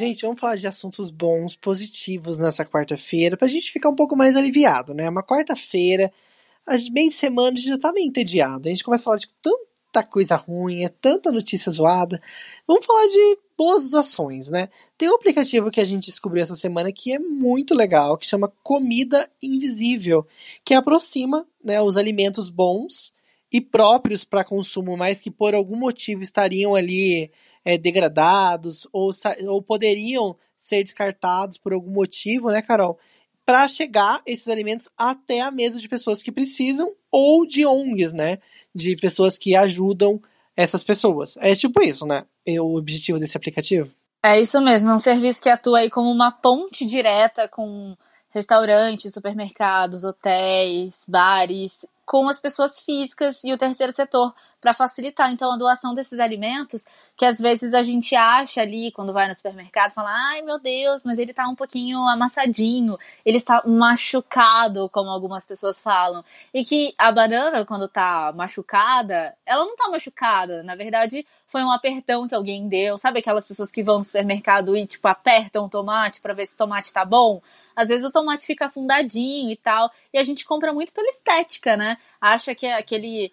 Gente, 0.00 0.22
vamos 0.22 0.40
falar 0.40 0.56
de 0.56 0.66
assuntos 0.66 1.10
bons, 1.10 1.54
positivos 1.54 2.38
nessa 2.38 2.64
quarta-feira, 2.64 3.36
pra 3.36 3.46
gente 3.46 3.70
ficar 3.70 3.90
um 3.90 3.94
pouco 3.94 4.16
mais 4.16 4.34
aliviado, 4.34 4.94
né? 4.94 5.06
Uma 5.10 5.22
quarta-feira, 5.22 6.10
meio 6.90 7.10
de 7.10 7.14
semana, 7.14 7.50
a 7.50 7.56
gente 7.56 7.68
já 7.68 7.76
tá 7.76 7.92
meio 7.92 8.08
entediado. 8.08 8.66
A 8.66 8.70
gente 8.70 8.82
começa 8.82 9.02
a 9.02 9.04
falar 9.04 9.18
de 9.18 9.28
tanta 9.42 10.02
coisa 10.02 10.36
ruim, 10.36 10.84
é 10.84 10.88
tanta 10.88 11.30
notícia 11.30 11.70
zoada. 11.70 12.18
Vamos 12.66 12.86
falar 12.86 13.06
de 13.08 13.38
boas 13.58 13.92
ações, 13.92 14.48
né? 14.48 14.70
Tem 14.96 15.10
um 15.10 15.16
aplicativo 15.16 15.70
que 15.70 15.82
a 15.82 15.84
gente 15.84 16.06
descobriu 16.06 16.42
essa 16.42 16.56
semana 16.56 16.90
que 16.90 17.12
é 17.12 17.18
muito 17.18 17.74
legal, 17.74 18.16
que 18.16 18.26
chama 18.26 18.50
Comida 18.62 19.30
Invisível, 19.42 20.26
que 20.64 20.72
aproxima 20.72 21.46
né, 21.62 21.78
os 21.82 21.98
alimentos 21.98 22.48
bons 22.48 23.12
e 23.52 23.60
próprios 23.60 24.24
para 24.24 24.44
consumo, 24.44 24.96
mas 24.96 25.20
que 25.20 25.30
por 25.30 25.54
algum 25.54 25.76
motivo 25.76 26.22
estariam 26.22 26.74
ali 26.74 27.30
é, 27.64 27.76
degradados 27.78 28.86
ou, 28.92 29.10
ou 29.48 29.62
poderiam 29.62 30.36
ser 30.58 30.82
descartados 30.82 31.58
por 31.58 31.72
algum 31.72 31.90
motivo, 31.90 32.50
né, 32.50 32.62
Carol? 32.62 32.98
Para 33.44 33.66
chegar 33.68 34.20
esses 34.26 34.48
alimentos 34.48 34.88
até 34.96 35.40
a 35.40 35.50
mesa 35.50 35.80
de 35.80 35.88
pessoas 35.88 36.22
que 36.22 36.30
precisam 36.30 36.92
ou 37.10 37.46
de 37.46 37.66
ONGs, 37.66 38.12
né? 38.12 38.38
De 38.74 38.94
pessoas 38.96 39.36
que 39.36 39.56
ajudam 39.56 40.22
essas 40.56 40.84
pessoas. 40.84 41.36
É 41.38 41.56
tipo 41.56 41.82
isso, 41.82 42.06
né? 42.06 42.24
É 42.46 42.60
o 42.60 42.76
objetivo 42.76 43.18
desse 43.18 43.36
aplicativo. 43.36 43.90
É 44.22 44.38
isso 44.38 44.60
mesmo, 44.60 44.90
é 44.90 44.94
um 44.94 44.98
serviço 44.98 45.42
que 45.42 45.48
atua 45.48 45.78
aí 45.78 45.90
como 45.90 46.10
uma 46.10 46.30
ponte 46.30 46.84
direta 46.84 47.48
com 47.48 47.96
restaurantes, 48.28 49.12
supermercados, 49.12 50.04
hotéis, 50.04 51.06
bares 51.08 51.86
com 52.04 52.28
as 52.28 52.38
pessoas 52.38 52.80
físicas 52.80 53.42
e 53.44 53.52
o 53.52 53.56
terceiro 53.56 53.92
setor 53.92 54.34
para 54.60 54.74
facilitar 54.74 55.30
então 55.32 55.52
a 55.52 55.56
doação 55.56 55.94
desses 55.94 56.18
alimentos 56.18 56.84
que 57.16 57.24
às 57.24 57.38
vezes 57.38 57.72
a 57.74 57.82
gente 57.82 58.14
acha 58.14 58.60
ali 58.60 58.92
quando 58.92 59.12
vai 59.12 59.28
no 59.28 59.34
supermercado, 59.34 59.92
fala: 59.92 60.10
"Ai, 60.10 60.42
meu 60.42 60.58
Deus, 60.58 61.02
mas 61.04 61.18
ele 61.18 61.32
tá 61.32 61.48
um 61.48 61.54
pouquinho 61.54 61.98
amassadinho, 62.08 62.98
ele 63.24 63.36
está 63.36 63.62
machucado", 63.66 64.88
como 64.90 65.10
algumas 65.10 65.44
pessoas 65.44 65.80
falam. 65.80 66.24
E 66.52 66.64
que 66.64 66.94
a 66.98 67.10
banana 67.10 67.64
quando 67.64 67.88
tá 67.88 68.32
machucada, 68.34 69.34
ela 69.46 69.64
não 69.64 69.76
tá 69.76 69.88
machucada, 69.88 70.62
na 70.62 70.74
verdade, 70.74 71.26
foi 71.46 71.64
um 71.64 71.70
apertão 71.70 72.28
que 72.28 72.34
alguém 72.34 72.68
deu. 72.68 72.96
Sabe 72.96 73.18
aquelas 73.20 73.46
pessoas 73.46 73.70
que 73.70 73.82
vão 73.82 73.98
no 73.98 74.04
supermercado 74.04 74.76
e 74.76 74.86
tipo 74.86 75.08
apertam 75.08 75.66
o 75.66 75.68
tomate 75.68 76.20
para 76.20 76.34
ver 76.34 76.46
se 76.46 76.54
o 76.54 76.58
tomate 76.58 76.92
tá 76.92 77.04
bom? 77.04 77.42
Às 77.74 77.88
vezes 77.88 78.06
o 78.06 78.10
tomate 78.10 78.46
fica 78.46 78.66
afundadinho 78.66 79.50
e 79.50 79.56
tal, 79.56 79.90
e 80.12 80.18
a 80.18 80.22
gente 80.22 80.44
compra 80.44 80.72
muito 80.72 80.92
pela 80.92 81.08
estética, 81.08 81.76
né? 81.76 81.96
Acha 82.20 82.54
que 82.54 82.66
aquele 82.66 83.32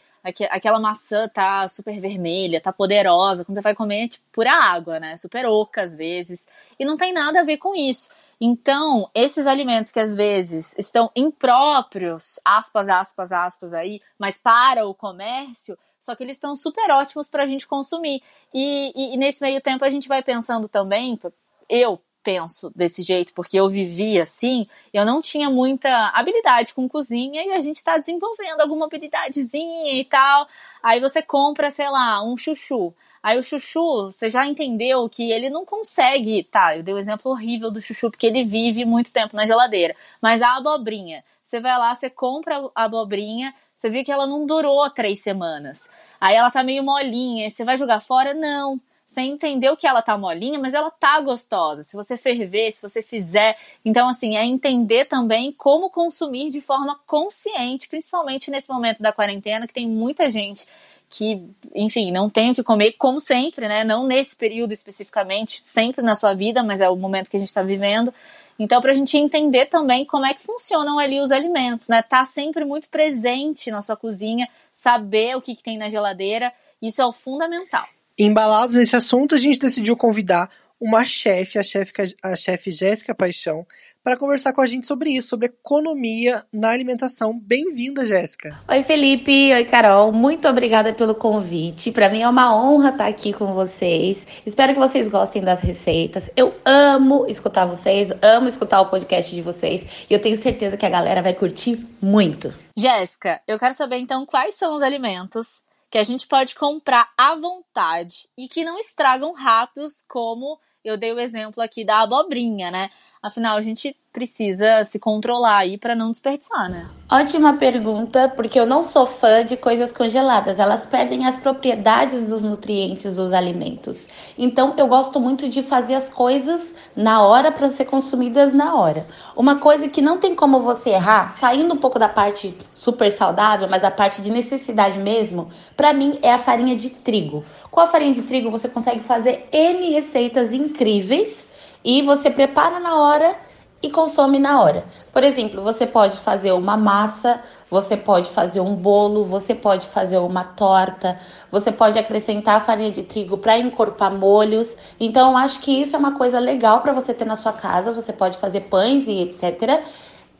aquela 0.49 0.79
maçã 0.79 1.27
tá 1.27 1.67
super 1.67 1.99
vermelha, 1.99 2.61
tá 2.61 2.71
poderosa, 2.71 3.45
quando 3.45 3.55
você 3.55 3.61
vai 3.61 3.75
comer 3.75 4.05
é 4.05 4.07
tipo 4.07 4.25
pura 4.31 4.51
água, 4.51 4.99
né? 4.99 5.17
Super 5.17 5.45
oca 5.45 5.81
às 5.81 5.95
vezes. 5.95 6.47
E 6.79 6.85
não 6.85 6.97
tem 6.97 7.13
nada 7.13 7.41
a 7.41 7.43
ver 7.43 7.57
com 7.57 7.75
isso. 7.75 8.09
Então, 8.39 9.09
esses 9.15 9.47
alimentos 9.47 9.91
que 9.91 9.99
às 9.99 10.13
vezes 10.13 10.77
estão 10.77 11.09
impróprios, 11.15 12.39
aspas, 12.45 12.87
aspas, 12.87 13.31
aspas 13.31 13.73
aí, 13.73 13.99
mas 14.19 14.37
para 14.37 14.87
o 14.87 14.93
comércio, 14.93 15.77
só 15.99 16.15
que 16.15 16.23
eles 16.23 16.37
estão 16.37 16.55
super 16.55 16.89
ótimos 16.91 17.27
para 17.27 17.43
a 17.43 17.45
gente 17.47 17.67
consumir. 17.67 18.21
E, 18.53 18.93
e, 18.95 19.13
e, 19.15 19.17
nesse 19.17 19.41
meio 19.41 19.59
tempo 19.59 19.83
a 19.83 19.89
gente 19.89 20.07
vai 20.07 20.21
pensando 20.21 20.69
também, 20.69 21.19
eu 21.67 21.99
penso 22.27 22.69
desse 22.75 23.03
jeito, 23.03 23.33
porque 23.33 23.57
eu 23.57 23.69
vivi 23.69 24.19
assim, 24.19 24.67
eu 24.93 25.05
não 25.05 25.21
tinha 25.21 25.49
muita 25.49 26.09
habilidade 26.09 26.73
com 26.73 26.89
cozinha 26.89 27.41
e 27.41 27.53
a 27.53 27.59
gente 27.61 27.77
está 27.77 27.97
desenvolvendo 27.97 28.59
alguma 28.59 28.85
habilidadezinha 28.85 29.93
e 29.93 30.03
tal. 30.03 30.45
Aí 30.83 30.99
você 30.99 31.21
compra, 31.21 31.71
sei 31.71 31.89
lá, 31.89 32.21
um 32.21 32.35
chuchu. 32.35 32.93
Aí 33.23 33.37
o 33.37 33.41
chuchu, 33.41 34.11
você 34.11 34.29
já 34.29 34.45
entendeu 34.45 35.07
que 35.07 35.31
ele 35.31 35.49
não 35.49 35.63
consegue. 35.63 36.43
Tá, 36.43 36.75
eu 36.75 36.83
dei 36.83 36.93
o 36.93 36.97
um 36.97 36.99
exemplo 36.99 37.31
horrível 37.31 37.71
do 37.71 37.79
chuchu, 37.79 38.11
porque 38.11 38.27
ele 38.27 38.43
vive 38.43 38.83
muito 38.83 39.13
tempo 39.13 39.33
na 39.33 39.45
geladeira. 39.45 39.95
Mas 40.21 40.41
a 40.41 40.57
abobrinha, 40.57 41.23
você 41.41 41.61
vai 41.61 41.77
lá, 41.77 41.95
você 41.95 42.09
compra 42.09 42.69
a 42.75 42.83
abobrinha, 42.83 43.55
você 43.77 43.89
viu 43.89 44.03
que 44.03 44.11
ela 44.11 44.27
não 44.27 44.45
durou 44.45 44.89
três 44.89 45.21
semanas. 45.21 45.89
Aí 46.19 46.35
ela 46.35 46.51
tá 46.51 46.61
meio 46.61 46.83
molinha, 46.83 47.49
você 47.49 47.63
vai 47.63 47.77
jogar 47.77 48.01
fora? 48.01 48.33
Não. 48.33 48.81
Você 49.07 49.21
entendeu 49.21 49.77
que 49.77 49.87
ela 49.87 50.01
tá 50.01 50.17
molinha, 50.17 50.59
mas 50.59 50.73
ela 50.73 50.91
tá 50.91 51.19
gostosa. 51.21 51.81
Se 51.81 51.95
você 51.95 52.17
ferver, 52.17 52.71
se 52.71 52.81
você 52.81 53.01
fizer. 53.01 53.57
Então, 53.85 54.09
assim, 54.09 54.35
é 54.35 54.45
entender 54.45 55.05
também 55.05 55.51
como 55.53 55.89
consumir 55.89 56.49
de 56.49 56.59
forma 56.59 56.99
consciente, 57.07 57.87
principalmente 57.87 58.51
nesse 58.51 58.69
momento 58.69 59.01
da 59.01 59.13
quarentena, 59.13 59.65
que 59.65 59.73
tem 59.73 59.87
muita 59.87 60.29
gente 60.29 60.67
que, 61.09 61.41
enfim, 61.73 62.11
não 62.11 62.29
tem 62.29 62.51
o 62.51 62.55
que 62.55 62.61
comer, 62.61 62.91
como 62.93 63.19
sempre, 63.21 63.67
né? 63.67 63.85
Não 63.85 64.05
nesse 64.05 64.35
período 64.35 64.73
especificamente, 64.73 65.61
sempre 65.63 66.01
na 66.01 66.15
sua 66.15 66.33
vida, 66.33 66.61
mas 66.61 66.81
é 66.81 66.89
o 66.89 66.95
momento 66.97 67.29
que 67.29 67.37
a 67.37 67.39
gente 67.39 67.47
está 67.47 67.63
vivendo. 67.63 68.13
Então, 68.59 68.81
para 68.81 68.91
a 68.91 68.93
gente 68.93 69.17
entender 69.17 69.67
também 69.67 70.03
como 70.03 70.25
é 70.25 70.33
que 70.33 70.41
funcionam 70.41 70.99
ali 70.99 71.21
os 71.21 71.31
alimentos, 71.31 71.87
né? 71.87 72.01
Tá 72.01 72.25
sempre 72.25 72.65
muito 72.65 72.89
presente 72.89 73.71
na 73.71 73.81
sua 73.81 73.95
cozinha, 73.95 74.49
saber 74.69 75.37
o 75.37 75.41
que, 75.41 75.55
que 75.55 75.63
tem 75.63 75.77
na 75.77 75.89
geladeira, 75.89 76.51
isso 76.81 77.01
é 77.01 77.05
o 77.05 77.13
fundamental. 77.13 77.87
Embalados 78.19 78.75
nesse 78.75 78.95
assunto, 78.95 79.35
a 79.35 79.37
gente 79.37 79.59
decidiu 79.59 79.95
convidar 79.95 80.49
uma 80.81 81.05
chefe, 81.05 81.59
a 81.59 81.63
chefe 81.63 81.93
a 82.23 82.35
chefe 82.35 82.71
Jéssica 82.71 83.13
Paixão, 83.13 83.63
para 84.03 84.17
conversar 84.17 84.53
com 84.53 84.61
a 84.61 84.65
gente 84.65 84.87
sobre 84.87 85.11
isso, 85.11 85.27
sobre 85.27 85.45
economia 85.45 86.41
na 86.51 86.71
alimentação. 86.71 87.37
Bem-vinda, 87.39 88.07
Jéssica. 88.07 88.57
Oi, 88.67 88.81
Felipe. 88.81 89.53
Oi, 89.53 89.63
Carol. 89.65 90.11
Muito 90.11 90.47
obrigada 90.47 90.91
pelo 90.93 91.13
convite. 91.13 91.91
Para 91.91 92.09
mim 92.09 92.21
é 92.21 92.27
uma 92.27 92.55
honra 92.55 92.89
estar 92.89 93.05
aqui 93.05 93.33
com 93.33 93.53
vocês. 93.53 94.25
Espero 94.43 94.73
que 94.73 94.79
vocês 94.79 95.07
gostem 95.07 95.43
das 95.43 95.59
receitas. 95.59 96.27
Eu 96.35 96.55
amo 96.65 97.27
escutar 97.27 97.67
vocês, 97.67 98.11
amo 98.23 98.47
escutar 98.47 98.81
o 98.81 98.89
podcast 98.89 99.35
de 99.35 99.43
vocês 99.43 99.85
e 100.09 100.11
eu 100.11 100.19
tenho 100.19 100.41
certeza 100.41 100.75
que 100.75 100.85
a 100.87 100.89
galera 100.89 101.21
vai 101.21 101.35
curtir 101.35 101.85
muito. 102.01 102.51
Jéssica, 102.75 103.41
eu 103.47 103.59
quero 103.59 103.75
saber 103.75 103.97
então 103.97 104.25
quais 104.25 104.55
são 104.55 104.73
os 104.73 104.81
alimentos 104.81 105.66
que 105.89 105.97
a 105.97 106.03
gente 106.03 106.27
pode 106.27 106.55
comprar 106.55 107.11
à 107.17 107.35
vontade 107.35 108.29
e 108.37 108.47
que 108.47 108.63
não 108.65 108.77
estragam 108.77 109.33
rápidos, 109.33 110.03
como 110.07 110.59
eu 110.83 110.97
dei 110.97 111.11
o 111.11 111.19
exemplo 111.19 111.61
aqui 111.61 111.83
da 111.83 112.01
abobrinha, 112.01 112.71
né? 112.71 112.89
Afinal, 113.21 113.57
a 113.57 113.61
gente 113.61 113.95
precisa 114.13 114.83
se 114.83 114.99
controlar 114.99 115.57
aí 115.57 115.77
para 115.77 115.93
não 115.93 116.09
desperdiçar, 116.09 116.69
né? 116.69 116.87
Ótima 117.09 117.53
pergunta, 117.57 118.27
porque 118.29 118.59
eu 118.59 118.65
não 118.65 118.81
sou 118.81 119.05
fã 119.05 119.45
de 119.45 119.55
coisas 119.55 119.91
congeladas. 119.91 120.59
Elas 120.59 120.85
perdem 120.85 121.25
as 121.27 121.37
propriedades 121.37 122.27
dos 122.29 122.43
nutrientes 122.43 123.15
dos 123.15 123.31
alimentos. 123.31 124.07
Então, 124.37 124.73
eu 124.77 124.87
gosto 124.87 125.19
muito 125.19 125.47
de 125.47 125.61
fazer 125.61 125.93
as 125.93 126.09
coisas 126.09 126.73
na 126.95 127.21
hora 127.21 127.51
para 127.51 127.71
ser 127.71 127.85
consumidas 127.85 128.53
na 128.53 128.75
hora. 128.75 129.05
Uma 129.35 129.57
coisa 129.59 129.87
que 129.87 130.01
não 130.01 130.17
tem 130.17 130.33
como 130.33 130.59
você 130.59 130.89
errar, 130.91 131.31
saindo 131.31 131.73
um 131.73 131.77
pouco 131.77 131.99
da 131.99 132.09
parte 132.09 132.57
super 132.73 133.11
saudável, 133.11 133.67
mas 133.69 133.81
da 133.81 133.91
parte 133.91 134.21
de 134.21 134.31
necessidade 134.31 134.97
mesmo, 134.97 135.49
para 135.75 135.93
mim 135.93 136.17
é 136.23 136.33
a 136.33 136.39
farinha 136.39 136.75
de 136.75 136.89
trigo. 136.89 137.45
Com 137.77 137.81
a 137.81 137.85
farinha 137.85 138.11
de 138.11 138.23
trigo 138.23 138.49
você 138.49 138.67
consegue 138.67 139.01
fazer 139.01 139.47
N 139.51 139.91
receitas 139.91 140.51
incríveis 140.51 141.45
e 141.85 142.01
você 142.01 142.27
prepara 142.27 142.79
na 142.79 142.99
hora 142.99 143.35
e 143.83 143.91
consome 143.91 144.39
na 144.39 144.59
hora. 144.59 144.83
Por 145.13 145.23
exemplo, 145.23 145.61
você 145.61 145.85
pode 145.85 146.17
fazer 146.17 146.51
uma 146.53 146.75
massa, 146.75 147.39
você 147.69 147.95
pode 147.95 148.31
fazer 148.31 148.61
um 148.61 148.73
bolo, 148.73 149.23
você 149.23 149.53
pode 149.53 149.85
fazer 149.85 150.17
uma 150.17 150.43
torta, 150.43 151.19
você 151.51 151.71
pode 151.71 151.99
acrescentar 151.99 152.65
farinha 152.65 152.91
de 152.91 153.03
trigo 153.03 153.37
para 153.37 153.59
encorpar 153.59 154.11
molhos. 154.11 154.75
Então, 154.99 155.37
acho 155.37 155.59
que 155.59 155.71
isso 155.71 155.95
é 155.95 155.99
uma 155.99 156.17
coisa 156.17 156.39
legal 156.39 156.81
para 156.81 156.93
você 156.93 157.13
ter 157.13 157.25
na 157.25 157.35
sua 157.35 157.53
casa. 157.53 157.91
Você 157.91 158.11
pode 158.11 158.37
fazer 158.37 158.61
pães 158.61 159.07
e 159.07 159.21
etc. 159.21 159.83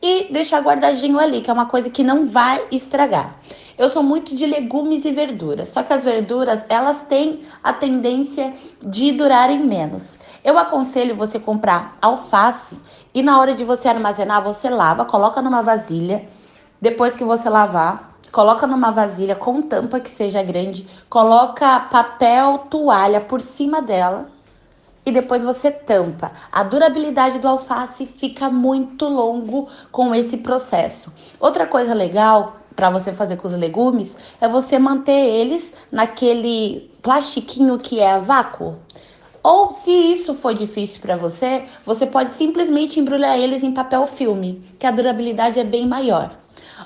E 0.00 0.32
deixar 0.32 0.60
guardadinho 0.60 1.18
ali, 1.18 1.40
que 1.40 1.50
é 1.50 1.52
uma 1.52 1.66
coisa 1.66 1.90
que 1.90 2.04
não 2.04 2.24
vai 2.26 2.62
estragar. 2.70 3.36
Eu 3.76 3.90
sou 3.90 4.02
muito 4.02 4.34
de 4.34 4.46
legumes 4.46 5.04
e 5.04 5.12
verduras, 5.12 5.68
só 5.68 5.82
que 5.82 5.92
as 5.92 6.04
verduras 6.04 6.64
elas 6.68 7.02
têm 7.02 7.42
a 7.62 7.72
tendência 7.72 8.54
de 8.80 9.12
durarem 9.12 9.64
menos. 9.64 10.18
Eu 10.44 10.58
aconselho 10.58 11.16
você 11.16 11.38
comprar 11.38 11.96
alface 12.00 12.76
e 13.14 13.22
na 13.22 13.40
hora 13.40 13.54
de 13.54 13.64
você 13.64 13.88
armazenar, 13.88 14.42
você 14.42 14.68
lava, 14.68 15.04
coloca 15.04 15.42
numa 15.42 15.62
vasilha. 15.62 16.26
Depois 16.80 17.14
que 17.14 17.24
você 17.24 17.48
lavar, 17.48 18.18
coloca 18.30 18.66
numa 18.66 18.90
vasilha 18.90 19.34
com 19.34 19.62
tampa 19.62 19.98
que 20.00 20.10
seja 20.10 20.42
grande, 20.42 20.88
coloca 21.08 21.80
papel 21.80 22.66
toalha 22.70 23.20
por 23.20 23.40
cima 23.40 23.82
dela 23.82 24.28
e 25.08 25.12
depois 25.12 25.42
você 25.42 25.70
tampa. 25.70 26.32
A 26.52 26.62
durabilidade 26.62 27.38
do 27.38 27.48
alface 27.48 28.06
fica 28.06 28.50
muito 28.50 29.06
longo 29.06 29.68
com 29.90 30.14
esse 30.14 30.36
processo. 30.36 31.12
Outra 31.40 31.66
coisa 31.66 31.94
legal 31.94 32.56
para 32.76 32.90
você 32.90 33.12
fazer 33.12 33.36
com 33.36 33.48
os 33.48 33.54
legumes 33.54 34.16
é 34.40 34.46
você 34.46 34.78
manter 34.78 35.12
eles 35.12 35.72
naquele 35.90 36.90
plastiquinho 37.02 37.78
que 37.78 38.00
é 38.00 38.12
a 38.12 38.18
vácuo. 38.18 38.76
Ou 39.42 39.72
se 39.72 39.90
isso 39.90 40.34
for 40.34 40.52
difícil 40.52 41.00
para 41.00 41.16
você, 41.16 41.64
você 41.86 42.04
pode 42.06 42.30
simplesmente 42.30 43.00
embrulhar 43.00 43.38
eles 43.38 43.62
em 43.62 43.72
papel 43.72 44.06
filme, 44.06 44.62
que 44.78 44.86
a 44.86 44.90
durabilidade 44.90 45.58
é 45.58 45.64
bem 45.64 45.86
maior. 45.86 46.36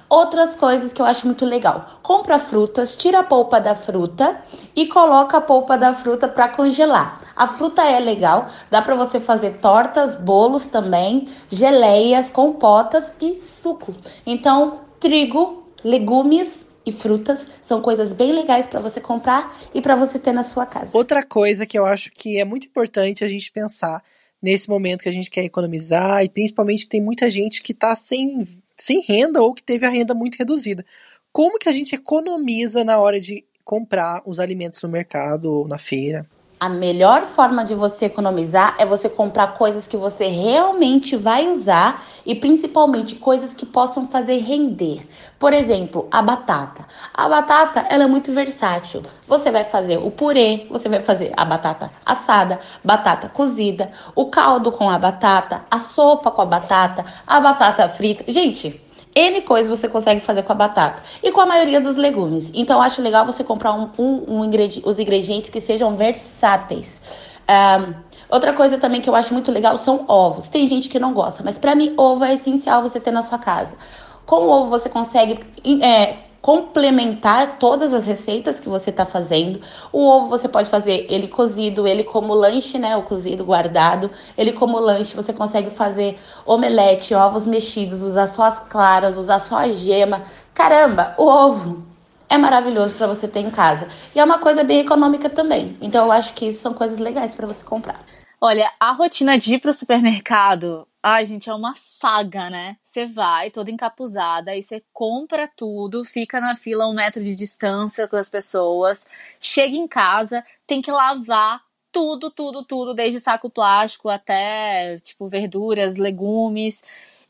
Outras 0.08 0.56
coisas 0.56 0.92
que 0.92 1.00
eu 1.00 1.06
acho 1.06 1.26
muito 1.26 1.44
legal. 1.44 2.00
Compra 2.02 2.38
frutas, 2.38 2.94
tira 2.94 3.20
a 3.20 3.24
polpa 3.24 3.60
da 3.60 3.74
fruta 3.74 4.42
e 4.74 4.86
coloca 4.86 5.38
a 5.38 5.40
polpa 5.40 5.76
da 5.76 5.94
fruta 5.94 6.28
para 6.28 6.48
congelar. 6.48 7.20
A 7.34 7.48
fruta 7.48 7.82
é 7.82 7.98
legal, 7.98 8.48
dá 8.70 8.82
para 8.82 8.94
você 8.94 9.18
fazer 9.20 9.58
tortas, 9.58 10.16
bolos 10.16 10.66
também, 10.66 11.28
geleias, 11.48 12.28
compotas 12.30 13.12
e 13.20 13.36
suco. 13.36 13.94
Então, 14.26 14.80
trigo, 15.00 15.64
legumes 15.82 16.66
e 16.84 16.92
frutas 16.92 17.46
são 17.62 17.80
coisas 17.80 18.12
bem 18.12 18.32
legais 18.32 18.66
para 18.66 18.80
você 18.80 19.00
comprar 19.00 19.56
e 19.72 19.80
para 19.80 19.96
você 19.96 20.18
ter 20.18 20.32
na 20.32 20.42
sua 20.42 20.66
casa. 20.66 20.90
Outra 20.92 21.24
coisa 21.24 21.64
que 21.64 21.78
eu 21.78 21.86
acho 21.86 22.10
que 22.12 22.38
é 22.38 22.44
muito 22.44 22.66
importante 22.66 23.24
a 23.24 23.28
gente 23.28 23.50
pensar 23.50 24.02
nesse 24.42 24.68
momento 24.68 25.02
que 25.02 25.08
a 25.08 25.12
gente 25.12 25.30
quer 25.30 25.44
economizar 25.44 26.24
e 26.24 26.28
principalmente 26.28 26.88
tem 26.88 27.00
muita 27.00 27.30
gente 27.30 27.62
que 27.62 27.72
está 27.72 27.94
sem, 27.94 28.46
sem 28.82 29.00
renda 29.00 29.40
ou 29.40 29.54
que 29.54 29.62
teve 29.62 29.86
a 29.86 29.90
renda 29.90 30.14
muito 30.14 30.36
reduzida. 30.36 30.84
Como 31.32 31.58
que 31.58 31.68
a 31.68 31.72
gente 31.72 31.94
economiza 31.94 32.84
na 32.84 32.98
hora 32.98 33.20
de 33.20 33.44
comprar 33.64 34.22
os 34.26 34.40
alimentos 34.40 34.82
no 34.82 34.88
mercado 34.88 35.46
ou 35.46 35.68
na 35.68 35.78
feira? 35.78 36.26
A 36.62 36.68
melhor 36.68 37.22
forma 37.22 37.64
de 37.64 37.74
você 37.74 38.04
economizar 38.04 38.76
é 38.78 38.86
você 38.86 39.08
comprar 39.08 39.58
coisas 39.58 39.88
que 39.88 39.96
você 39.96 40.28
realmente 40.28 41.16
vai 41.16 41.48
usar 41.48 42.04
e 42.24 42.36
principalmente 42.36 43.16
coisas 43.16 43.52
que 43.52 43.66
possam 43.66 44.06
fazer 44.06 44.36
render. 44.36 45.04
Por 45.40 45.52
exemplo, 45.52 46.06
a 46.08 46.22
batata. 46.22 46.86
A 47.12 47.28
batata 47.28 47.80
ela 47.90 48.04
é 48.04 48.06
muito 48.06 48.32
versátil. 48.32 49.02
Você 49.26 49.50
vai 49.50 49.64
fazer 49.64 49.96
o 49.96 50.08
purê, 50.08 50.68
você 50.70 50.88
vai 50.88 51.00
fazer 51.00 51.32
a 51.36 51.44
batata 51.44 51.90
assada, 52.06 52.60
batata 52.84 53.28
cozida, 53.28 53.90
o 54.14 54.26
caldo 54.26 54.70
com 54.70 54.88
a 54.88 55.00
batata, 55.00 55.64
a 55.68 55.80
sopa 55.80 56.30
com 56.30 56.42
a 56.42 56.46
batata, 56.46 57.04
a 57.26 57.40
batata 57.40 57.88
frita. 57.88 58.22
Gente, 58.30 58.80
N 59.14 59.42
coisas 59.42 59.78
você 59.78 59.88
consegue 59.88 60.20
fazer 60.20 60.42
com 60.42 60.52
a 60.52 60.54
batata 60.54 61.02
e 61.22 61.30
com 61.30 61.40
a 61.40 61.46
maioria 61.46 61.80
dos 61.80 61.96
legumes. 61.96 62.50
Então, 62.54 62.80
acho 62.80 63.02
legal 63.02 63.26
você 63.26 63.44
comprar 63.44 63.72
um, 63.74 63.90
um, 63.98 64.40
um 64.40 64.50
os 64.84 64.98
ingredientes 64.98 65.50
que 65.50 65.60
sejam 65.60 65.96
versáteis. 65.96 67.00
Um, 67.48 67.94
outra 68.30 68.52
coisa 68.52 68.78
também 68.78 69.00
que 69.00 69.10
eu 69.10 69.14
acho 69.14 69.32
muito 69.32 69.50
legal 69.50 69.76
são 69.76 70.04
ovos. 70.08 70.48
Tem 70.48 70.66
gente 70.66 70.88
que 70.88 70.98
não 70.98 71.12
gosta, 71.12 71.42
mas 71.44 71.58
para 71.58 71.74
mim, 71.74 71.94
ovo 71.96 72.24
é 72.24 72.34
essencial 72.34 72.80
você 72.82 72.98
ter 72.98 73.10
na 73.10 73.22
sua 73.22 73.38
casa. 73.38 73.76
Com 74.24 74.36
o 74.36 74.50
ovo, 74.50 74.70
você 74.70 74.88
consegue 74.88 75.40
é, 75.82 76.16
complementar 76.42 77.58
todas 77.58 77.94
as 77.94 78.04
receitas 78.04 78.58
que 78.58 78.68
você 78.68 78.90
está 78.90 79.06
fazendo. 79.06 79.62
O 79.92 80.04
ovo 80.04 80.28
você 80.28 80.48
pode 80.48 80.68
fazer 80.68 81.06
ele 81.08 81.28
cozido, 81.28 81.86
ele 81.86 82.02
como 82.02 82.34
lanche, 82.34 82.78
né? 82.78 82.96
O 82.96 83.04
cozido 83.04 83.44
guardado, 83.44 84.10
ele 84.36 84.52
como 84.52 84.78
lanche. 84.80 85.14
Você 85.14 85.32
consegue 85.32 85.70
fazer 85.70 86.18
omelete, 86.44 87.14
ovos 87.14 87.46
mexidos, 87.46 88.02
usar 88.02 88.26
só 88.26 88.42
as 88.42 88.58
claras, 88.58 89.16
usar 89.16 89.38
só 89.40 89.56
a 89.58 89.70
gema. 89.70 90.24
Caramba, 90.52 91.14
o 91.16 91.24
ovo 91.24 91.84
é 92.28 92.36
maravilhoso 92.36 92.94
para 92.94 93.06
você 93.06 93.28
ter 93.28 93.40
em 93.40 93.50
casa. 93.50 93.86
E 94.12 94.18
é 94.18 94.24
uma 94.24 94.38
coisa 94.38 94.64
bem 94.64 94.80
econômica 94.80 95.30
também. 95.30 95.78
Então 95.80 96.06
eu 96.06 96.12
acho 96.12 96.34
que 96.34 96.46
isso 96.48 96.60
são 96.60 96.74
coisas 96.74 96.98
legais 96.98 97.34
para 97.34 97.46
você 97.46 97.64
comprar. 97.64 98.00
Olha, 98.44 98.72
a 98.80 98.90
rotina 98.90 99.38
de 99.38 99.54
ir 99.54 99.60
pro 99.60 99.72
supermercado 99.72 100.84
Ai, 101.00 101.24
gente, 101.24 101.48
é 101.48 101.54
uma 101.54 101.74
saga, 101.74 102.50
né? 102.50 102.76
Você 102.82 103.06
vai 103.06 103.52
toda 103.52 103.70
encapuzada, 103.70 104.50
aí 104.50 104.62
você 104.62 104.82
compra 104.92 105.48
tudo, 105.56 106.04
fica 106.04 106.40
na 106.40 106.56
fila 106.56 106.88
um 106.88 106.92
metro 106.92 107.22
de 107.22 107.36
distância 107.36 108.08
com 108.08 108.16
as 108.16 108.28
pessoas, 108.28 109.06
chega 109.40 109.76
em 109.76 109.86
casa, 109.86 110.44
tem 110.66 110.82
que 110.82 110.90
lavar 110.90 111.60
tudo, 111.92 112.32
tudo, 112.32 112.64
tudo, 112.64 112.94
desde 112.94 113.20
saco 113.20 113.48
plástico 113.48 114.08
até, 114.08 114.98
tipo, 114.98 115.28
verduras, 115.28 115.96
legumes. 115.96 116.82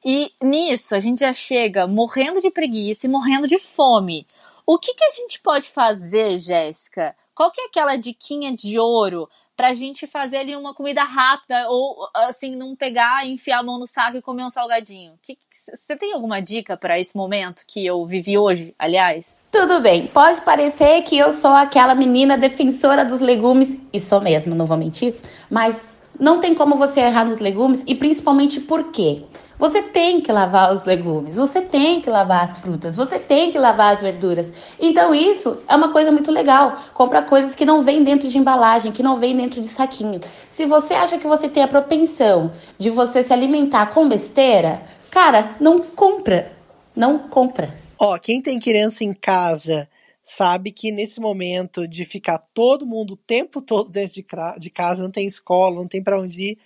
E 0.04 0.32
nisso 0.42 0.94
a 0.94 0.98
gente 0.98 1.20
já 1.20 1.32
chega 1.32 1.86
morrendo 1.86 2.40
de 2.40 2.50
preguiça 2.50 3.06
e 3.06 3.10
morrendo 3.10 3.46
de 3.46 3.58
fome. 3.58 4.26
O 4.66 4.78
que, 4.78 4.94
que 4.94 5.04
a 5.04 5.10
gente 5.10 5.40
pode 5.40 5.66
fazer, 5.68 6.38
Jéssica? 6.38 7.14
Qual 7.34 7.50
que 7.50 7.60
é 7.60 7.66
aquela 7.66 7.96
diquinha 7.96 8.54
de 8.54 8.78
ouro 8.78 9.28
pra 9.56 9.74
gente 9.74 10.06
fazer 10.06 10.38
ali 10.38 10.56
uma 10.56 10.74
comida 10.74 11.04
rápida 11.04 11.68
ou 11.68 12.08
assim 12.14 12.56
não 12.56 12.74
pegar, 12.74 13.26
enfiar 13.26 13.58
a 13.58 13.62
mão 13.62 13.78
no 13.78 13.86
saco 13.86 14.16
e 14.16 14.22
comer 14.22 14.44
um 14.44 14.50
salgadinho. 14.50 15.14
Você 15.50 15.96
tem 15.96 16.12
alguma 16.12 16.40
dica 16.40 16.76
para 16.76 16.98
esse 16.98 17.16
momento 17.16 17.64
que 17.66 17.84
eu 17.84 18.04
vivi 18.06 18.38
hoje, 18.38 18.74
aliás? 18.78 19.40
Tudo 19.50 19.80
bem. 19.80 20.06
Pode 20.08 20.40
parecer 20.40 21.02
que 21.02 21.16
eu 21.16 21.32
sou 21.32 21.52
aquela 21.52 21.94
menina 21.94 22.36
defensora 22.38 23.04
dos 23.04 23.20
legumes 23.20 23.78
e 23.92 24.00
sou 24.00 24.20
mesmo, 24.20 24.54
não 24.54 24.66
vou 24.66 24.76
mentir, 24.76 25.14
mas 25.50 25.82
não 26.18 26.40
tem 26.40 26.54
como 26.54 26.76
você 26.76 27.00
errar 27.00 27.24
nos 27.24 27.38
legumes 27.38 27.82
e 27.86 27.94
principalmente 27.94 28.60
por 28.60 28.90
quê? 28.90 29.24
Você 29.58 29.82
tem 29.82 30.20
que 30.20 30.32
lavar 30.32 30.72
os 30.72 30.84
legumes, 30.84 31.36
você 31.36 31.60
tem 31.60 32.00
que 32.00 32.10
lavar 32.10 32.44
as 32.44 32.58
frutas, 32.58 32.96
você 32.96 33.18
tem 33.18 33.50
que 33.50 33.58
lavar 33.58 33.94
as 33.94 34.02
verduras. 34.02 34.52
Então 34.78 35.14
isso 35.14 35.58
é 35.68 35.76
uma 35.76 35.92
coisa 35.92 36.10
muito 36.10 36.30
legal. 36.30 36.82
Compra 36.94 37.22
coisas 37.22 37.54
que 37.54 37.64
não 37.64 37.82
vêm 37.82 38.02
dentro 38.02 38.28
de 38.28 38.38
embalagem, 38.38 38.92
que 38.92 39.02
não 39.02 39.18
vêm 39.18 39.36
dentro 39.36 39.60
de 39.60 39.66
saquinho. 39.66 40.20
Se 40.48 40.66
você 40.66 40.94
acha 40.94 41.18
que 41.18 41.26
você 41.26 41.48
tem 41.48 41.62
a 41.62 41.68
propensão 41.68 42.52
de 42.78 42.90
você 42.90 43.22
se 43.22 43.32
alimentar 43.32 43.86
com 43.86 44.08
besteira, 44.08 44.82
cara, 45.10 45.56
não 45.60 45.80
compra. 45.80 46.52
Não 46.94 47.18
compra. 47.18 47.74
Ó, 47.98 48.18
quem 48.18 48.42
tem 48.42 48.58
criança 48.58 49.04
em 49.04 49.14
casa 49.14 49.88
sabe 50.22 50.70
que 50.70 50.92
nesse 50.92 51.20
momento 51.20 51.86
de 51.86 52.04
ficar 52.04 52.38
todo 52.52 52.86
mundo 52.86 53.14
o 53.14 53.16
tempo 53.16 53.60
todo 53.60 53.90
dentro 53.90 54.14
de, 54.58 54.70
casa, 54.70 55.02
não 55.02 55.10
tem 55.10 55.26
escola, 55.26 55.76
não 55.76 55.88
tem 55.88 56.02
para 56.02 56.20
onde 56.20 56.52
ir, 56.52 56.58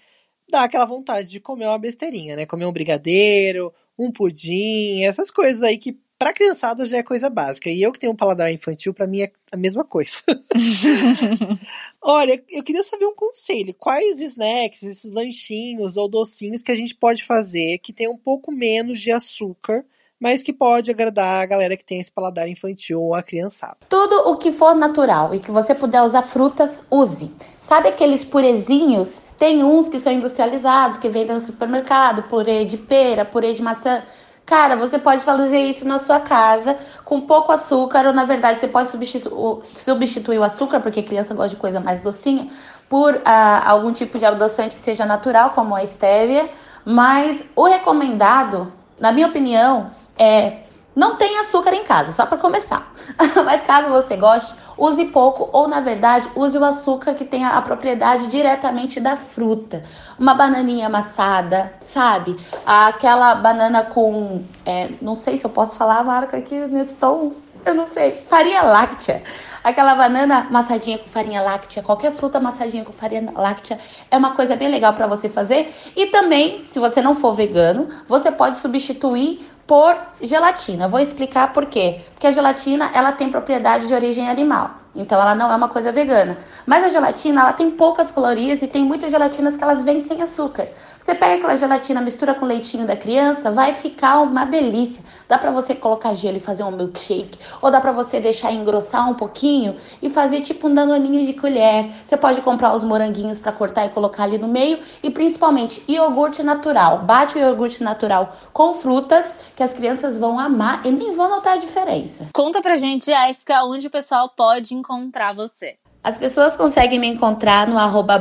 dá 0.49 0.65
aquela 0.65 0.85
vontade 0.85 1.31
de 1.31 1.41
comer 1.41 1.67
uma 1.67 1.79
besteirinha, 1.79 2.37
né? 2.37 2.47
Comer 2.47 2.67
um 2.67 2.73
brigadeiro, 2.73 3.73
um 3.99 4.11
pudim, 4.11 5.03
essas 5.03 5.31
coisas 5.31 5.63
aí 5.63 5.79
que 5.79 5.99
pra 6.19 6.33
criançada 6.33 6.87
já 6.87 6.99
é 6.99 7.03
coisa 7.03 7.29
básica. 7.29 7.71
E 7.71 7.83
eu 7.83 7.93
que 7.93 7.99
tenho 7.99 8.13
um 8.13 8.17
paladar 8.17 8.53
infantil, 8.53 8.95
para 8.95 9.07
mim 9.07 9.23
é 9.23 9.33
a 9.53 9.57
mesma 9.57 9.85
coisa. 9.85 10.23
Olha, 12.03 12.43
eu 12.51 12.63
queria 12.63 12.85
saber 12.85 13.07
um 13.07 13.15
conselho. 13.15 13.75
Quais 13.75 14.21
snacks, 14.21 14.83
esses 14.83 15.11
lanchinhos 15.11 15.97
ou 15.97 16.09
docinhos 16.09 16.63
que 16.63 16.73
a 16.73 16.77
gente 16.77 16.95
pode 16.95 17.25
fazer 17.25 17.79
que 17.79 17.93
tem 17.93 18.09
um 18.09 18.17
pouco 18.17 18.51
menos 18.51 19.01
de 19.01 19.11
açúcar, 19.11 19.85
mas 20.19 20.43
que 20.43 20.53
pode 20.53 20.91
agradar 20.91 21.43
a 21.43 21.47
galera 21.47 21.77
que 21.77 21.85
tem 21.85 22.01
esse 22.01 22.11
paladar 22.11 22.49
infantil 22.49 23.03
ou 23.03 23.15
a 23.15 23.23
criançada? 23.23 23.79
Tudo 23.89 24.31
o 24.31 24.37
que 24.39 24.53
for 24.53 24.75
natural 24.75 25.35
e 25.35 25.41
que 25.41 25.51
você 25.51 25.75
puder 25.75 26.03
usar 26.03 26.23
frutas, 26.23 26.81
use. 26.91 27.31
Sabe 27.61 27.89
aqueles 27.89 28.25
purezinhos 28.25 29.26
tem 29.39 29.63
uns 29.63 29.89
que 29.89 29.99
são 29.99 30.13
industrializados, 30.13 30.99
que 30.99 31.09
vendem 31.09 31.35
no 31.35 31.41
supermercado, 31.41 32.23
purê 32.25 32.65
de 32.65 32.77
pera, 32.77 33.25
purê 33.25 33.53
de 33.53 33.63
maçã. 33.63 34.03
Cara, 34.45 34.77
você 34.77 34.99
pode 34.99 35.25
fazer 35.25 35.59
isso 35.59 35.87
na 35.87 35.99
sua 35.99 36.21
casa 36.21 36.79
com 37.05 37.21
pouco 37.21 37.51
açúcar, 37.51 38.07
ou 38.07 38.13
na 38.13 38.25
verdade 38.25 38.61
você 38.61 38.69
pode 38.69 38.91
substitu 38.91 39.63
substituir 39.75 40.39
o 40.39 40.45
açúcar, 40.45 40.81
porque 40.81 41.03
criança 41.03 41.35
gosta 41.35 41.51
de 41.51 41.57
coisa 41.57 41.81
mais 41.81 42.01
docinha, 42.01 42.49
por 42.89 43.15
uh, 43.15 43.23
algum 43.65 43.93
tipo 43.93 44.19
de 44.19 44.25
adoçante 44.25 44.75
que 44.75 44.81
seja 44.81 45.05
natural, 45.05 45.51
como 45.51 45.75
a 45.75 45.85
stevia. 45.85 46.49
Mas 46.85 47.45
o 47.57 47.65
recomendado, 47.65 48.73
na 49.01 49.11
minha 49.11 49.27
opinião, 49.27 49.91
é 50.17 50.59
não 50.97 51.17
tem 51.17 51.39
açúcar 51.39 51.75
em 51.75 51.85
casa, 51.85 52.11
só 52.11 52.25
para 52.25 52.39
começar. 52.39 52.91
Mas 53.45 53.61
caso 53.61 53.91
você 53.91 54.17
goste, 54.17 54.55
use 54.79 55.05
pouco 55.05 55.51
ou, 55.53 55.69
na 55.69 55.81
verdade, 55.81 56.27
use 56.35 56.57
o 56.57 56.65
açúcar 56.65 57.13
que 57.13 57.25
tem 57.25 57.45
a, 57.45 57.61
propriedade 57.61 58.29
diretamente 58.29 58.99
da 58.99 59.15
fruta. 59.15 59.85
Uma 60.19 60.33
bananinha 60.33 60.87
amassada, 60.87 61.75
sabe? 61.85 62.35
Aquela 62.65 63.35
banana 63.35 63.83
com. 63.83 64.43
É, 64.65 64.89
não 65.03 65.15
sei 65.15 65.37
se 65.37 65.45
eu 65.45 65.51
posso 65.51 65.77
falar 65.77 65.99
a 65.99 66.05
marca 66.05 66.39
aqui, 66.39 66.55
estou. 66.55 67.37
Eu 67.67 67.75
não 67.75 67.87
sei. 67.87 68.25
Farinha 68.31 68.63
láctea. 68.63 69.23
Aquela 69.63 69.97
banana 69.97 70.47
amassadinha 70.49 70.97
com 70.97 71.09
farinha 71.09 71.43
láctea, 71.43 71.83
qualquer 71.83 72.13
fruta 72.13 72.39
amassadinha 72.39 72.85
com 72.85 72.93
farinha 72.93 73.33
láctea 73.35 73.81
é 74.09 74.17
uma 74.17 74.31
coisa 74.31 74.55
bem 74.55 74.69
legal 74.69 74.95
para 74.95 75.09
você 75.09 75.29
fazer. 75.29 75.75
E 75.97 76.07
também, 76.07 76.63
se 76.63 76.79
você 76.79 77.03
não 77.03 77.17
for 77.17 77.35
vegano, 77.35 77.89
você 78.07 78.31
pode 78.31 78.59
substituir 78.59 79.45
por 79.67 79.97
gelatina. 80.21 80.89
Vou 80.89 81.01
explicar 81.01 81.53
por 81.53 81.67
quê. 81.67 82.01
Porque 82.13 82.27
a 82.27 82.33
gelatina 82.33 82.91
ela 82.95 83.13
tem 83.13 83.31
propriedade 83.31 83.87
de 83.87 83.95
origem 83.95 84.29
animal. 84.29 84.86
Então 84.97 85.21
ela 85.21 85.35
não 85.35 85.53
é 85.53 85.57
uma 85.57 85.69
coisa 85.69 85.93
vegana. 85.93 86.39
Mas 86.65 86.85
a 86.85 86.89
gelatina, 86.89 87.43
ela 87.43 87.53
tem 87.53 87.71
poucas 87.71 88.11
calorias 88.11 88.63
e 88.63 88.67
tem 88.67 88.83
muitas 88.83 89.11
gelatinas 89.11 89.55
que 89.55 89.63
elas 89.63 89.83
vêm 89.83 90.01
sem 90.01 90.23
açúcar. 90.23 90.69
Você 90.99 91.15
pega 91.15 91.37
aquela 91.37 91.57
gelatina, 91.57 92.01
mistura 92.01 92.35
com 92.35 92.45
o 92.45 92.49
leitinho 92.49 92.87
da 92.87 92.97
criança, 92.97 93.51
vai 93.51 93.73
ficar 93.73 94.21
uma 94.21 94.45
delícia. 94.45 95.01
Dá 95.29 95.39
para 95.39 95.51
você 95.51 95.75
colocar 95.75 96.15
gelo 96.15 96.39
e 96.39 96.41
fazer 96.41 96.65
um 96.65 96.71
milkshake, 96.71 97.39
ou 97.63 97.71
dá 97.71 97.81
para 97.81 97.93
você 97.93 98.19
deixar 98.19 98.53
engrossar 98.53 99.09
um 99.09 99.15
pouquinho 99.15 99.77
e 100.03 100.11
fazer 100.11 100.41
tipo 100.41 100.67
um 100.67 100.75
danoninho 100.75 101.25
de 101.25 101.33
colher. 101.33 101.93
Você 102.05 102.17
pode 102.17 102.41
comprar 102.41 102.75
os 102.75 102.83
moranguinhos 102.83 103.39
para 103.39 103.53
cortar 103.53 103.87
e 103.87 103.91
colocar 103.91 104.25
ali 104.25 104.39
no 104.39 104.49
meio 104.49 104.81
e 105.03 105.11
principalmente 105.11 105.83
iogurte 105.87 106.43
natural. 106.43 106.99
Bate 106.99 107.37
o 107.37 107.41
iogurte 107.41 107.85
natural 107.85 108.35
com 108.53 108.75
frutas 108.75 109.39
que 109.55 109.63
as 109.63 109.73
crianças 109.73 110.19
vão 110.19 110.39
amar 110.39 110.85
e 110.85 110.91
nem 110.91 111.15
vão 111.15 111.29
notar 111.29 111.55
a 111.55 111.59
diferença. 111.59 112.27
Conta 112.33 112.61
pra 112.61 112.77
gente, 112.77 113.07
Jéssica, 113.07 113.63
onde 113.65 113.87
o 113.87 113.91
pessoal 113.91 114.29
pode 114.29 114.75
encontrar 114.75 114.86
você. 115.35 115.77
As 116.07 116.17
pessoas 116.17 116.55
conseguem 116.55 117.01
me 117.01 117.09
encontrar 117.09 117.67
no 117.67 117.77
arroba 117.77 118.17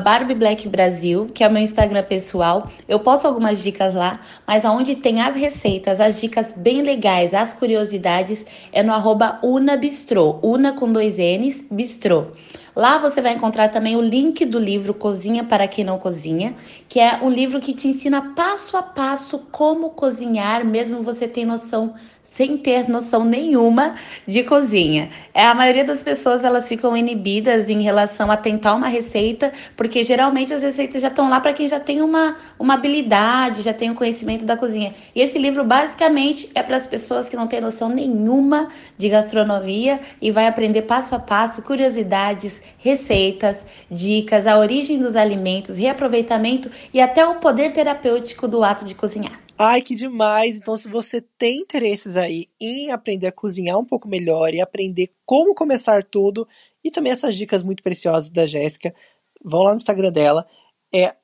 que 1.31 1.43
é 1.43 1.47
o 1.47 1.51
meu 1.51 1.61
Instagram 1.61 2.01
pessoal. 2.01 2.67
Eu 2.87 2.99
posto 2.99 3.27
algumas 3.27 3.61
dicas 3.61 3.93
lá, 3.93 4.21
mas 4.47 4.65
aonde 4.65 4.95
tem 4.95 5.21
as 5.21 5.35
receitas, 5.35 5.99
as 5.99 6.19
dicas 6.19 6.51
bem 6.51 6.81
legais, 6.81 7.31
as 7.35 7.53
curiosidades, 7.53 8.43
é 8.73 8.81
no 8.81 8.91
arroba 8.91 9.37
UnaBistrô, 9.43 10.39
Una 10.41 10.73
com 10.73 10.91
dois 10.91 11.17
N's, 11.19 11.63
Bistrô. 11.69 12.31
Lá 12.75 12.97
você 12.97 13.21
vai 13.21 13.33
encontrar 13.33 13.69
também 13.69 13.95
o 13.95 14.01
link 14.01 14.43
do 14.45 14.57
livro 14.57 14.93
Cozinha 14.93 15.43
para 15.43 15.67
quem 15.67 15.85
não 15.85 15.99
cozinha, 15.99 16.55
que 16.89 16.99
é 16.99 17.19
um 17.21 17.29
livro 17.29 17.61
que 17.61 17.73
te 17.73 17.87
ensina 17.87 18.33
passo 18.33 18.75
a 18.75 18.81
passo 18.81 19.37
como 19.51 19.91
cozinhar, 19.91 20.65
mesmo 20.65 21.03
você 21.03 21.27
tem 21.27 21.45
noção 21.45 21.93
sem 22.35 22.57
ter 22.57 22.89
noção 22.89 23.23
nenhuma 23.23 23.95
de 24.27 24.43
cozinha. 24.43 25.09
É 25.33 25.45
a 25.45 25.55
maioria 25.55 25.85
das 25.85 26.03
pessoas 26.03 26.43
elas 26.43 26.67
ficam 26.67 26.95
inibidas 26.95 27.69
em 27.69 27.81
relação 27.81 28.29
a 28.29 28.35
tentar 28.35 28.75
uma 28.75 28.89
receita, 28.89 29.53
porque 29.77 30.03
geralmente 30.03 30.53
as 30.53 30.61
receitas 30.61 31.01
já 31.01 31.07
estão 31.07 31.29
lá 31.29 31.39
para 31.39 31.53
quem 31.53 31.65
já 31.65 31.79
tem 31.79 32.01
uma, 32.01 32.35
uma 32.59 32.73
habilidade, 32.73 33.61
já 33.61 33.73
tem 33.73 33.87
o 33.89 33.93
um 33.93 33.95
conhecimento 33.95 34.43
da 34.43 34.57
cozinha. 34.57 34.93
E 35.15 35.21
esse 35.21 35.39
livro 35.39 35.63
basicamente 35.63 36.51
é 36.53 36.61
para 36.61 36.75
as 36.75 36.85
pessoas 36.85 37.29
que 37.29 37.37
não 37.37 37.47
têm 37.47 37.61
noção 37.61 37.87
nenhuma 37.87 38.67
de 38.97 39.07
gastronomia 39.07 40.01
e 40.21 40.29
vai 40.29 40.45
aprender 40.45 40.81
passo 40.81 41.15
a 41.15 41.19
passo 41.19 41.61
curiosidades, 41.61 42.61
receitas, 42.77 43.65
dicas, 43.89 44.45
a 44.45 44.59
origem 44.59 44.99
dos 44.99 45.15
alimentos, 45.15 45.77
reaproveitamento 45.77 46.69
e 46.93 46.99
até 46.99 47.25
o 47.25 47.35
poder 47.35 47.71
terapêutico 47.71 48.45
do 48.45 48.61
ato 48.61 48.83
de 48.83 48.93
cozinhar. 48.93 49.44
Ai, 49.57 49.81
que 49.81 49.95
demais! 49.95 50.57
Então, 50.57 50.75
se 50.75 50.87
você 50.89 51.21
tem 51.21 51.59
interesses 51.59 52.17
aí 52.17 52.49
em 52.59 52.91
aprender 52.91 53.27
a 53.27 53.31
cozinhar 53.31 53.79
um 53.79 53.85
pouco 53.85 54.07
melhor 54.07 54.53
e 54.53 54.59
aprender 54.59 55.11
como 55.25 55.55
começar 55.55 56.03
tudo, 56.03 56.45
e 56.83 56.91
também 56.91 57.13
essas 57.13 57.37
dicas 57.37 57.63
muito 57.63 57.81
preciosas 57.81 58.29
da 58.29 58.45
Jéssica, 58.45 58.93
vão 59.41 59.61
lá 59.63 59.69
no 59.71 59.77
Instagram 59.77 60.11
dela, 60.11 60.45
é 60.93 61.15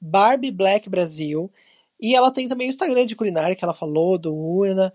BarbieBlackBrasil. 0.00 1.50
E 1.98 2.14
ela 2.14 2.30
tem 2.30 2.46
também 2.46 2.68
o 2.68 2.70
Instagram 2.70 3.06
de 3.06 3.16
culinária 3.16 3.56
que 3.56 3.64
ela 3.64 3.72
falou, 3.72 4.18
do 4.18 4.34
Una, 4.36 4.92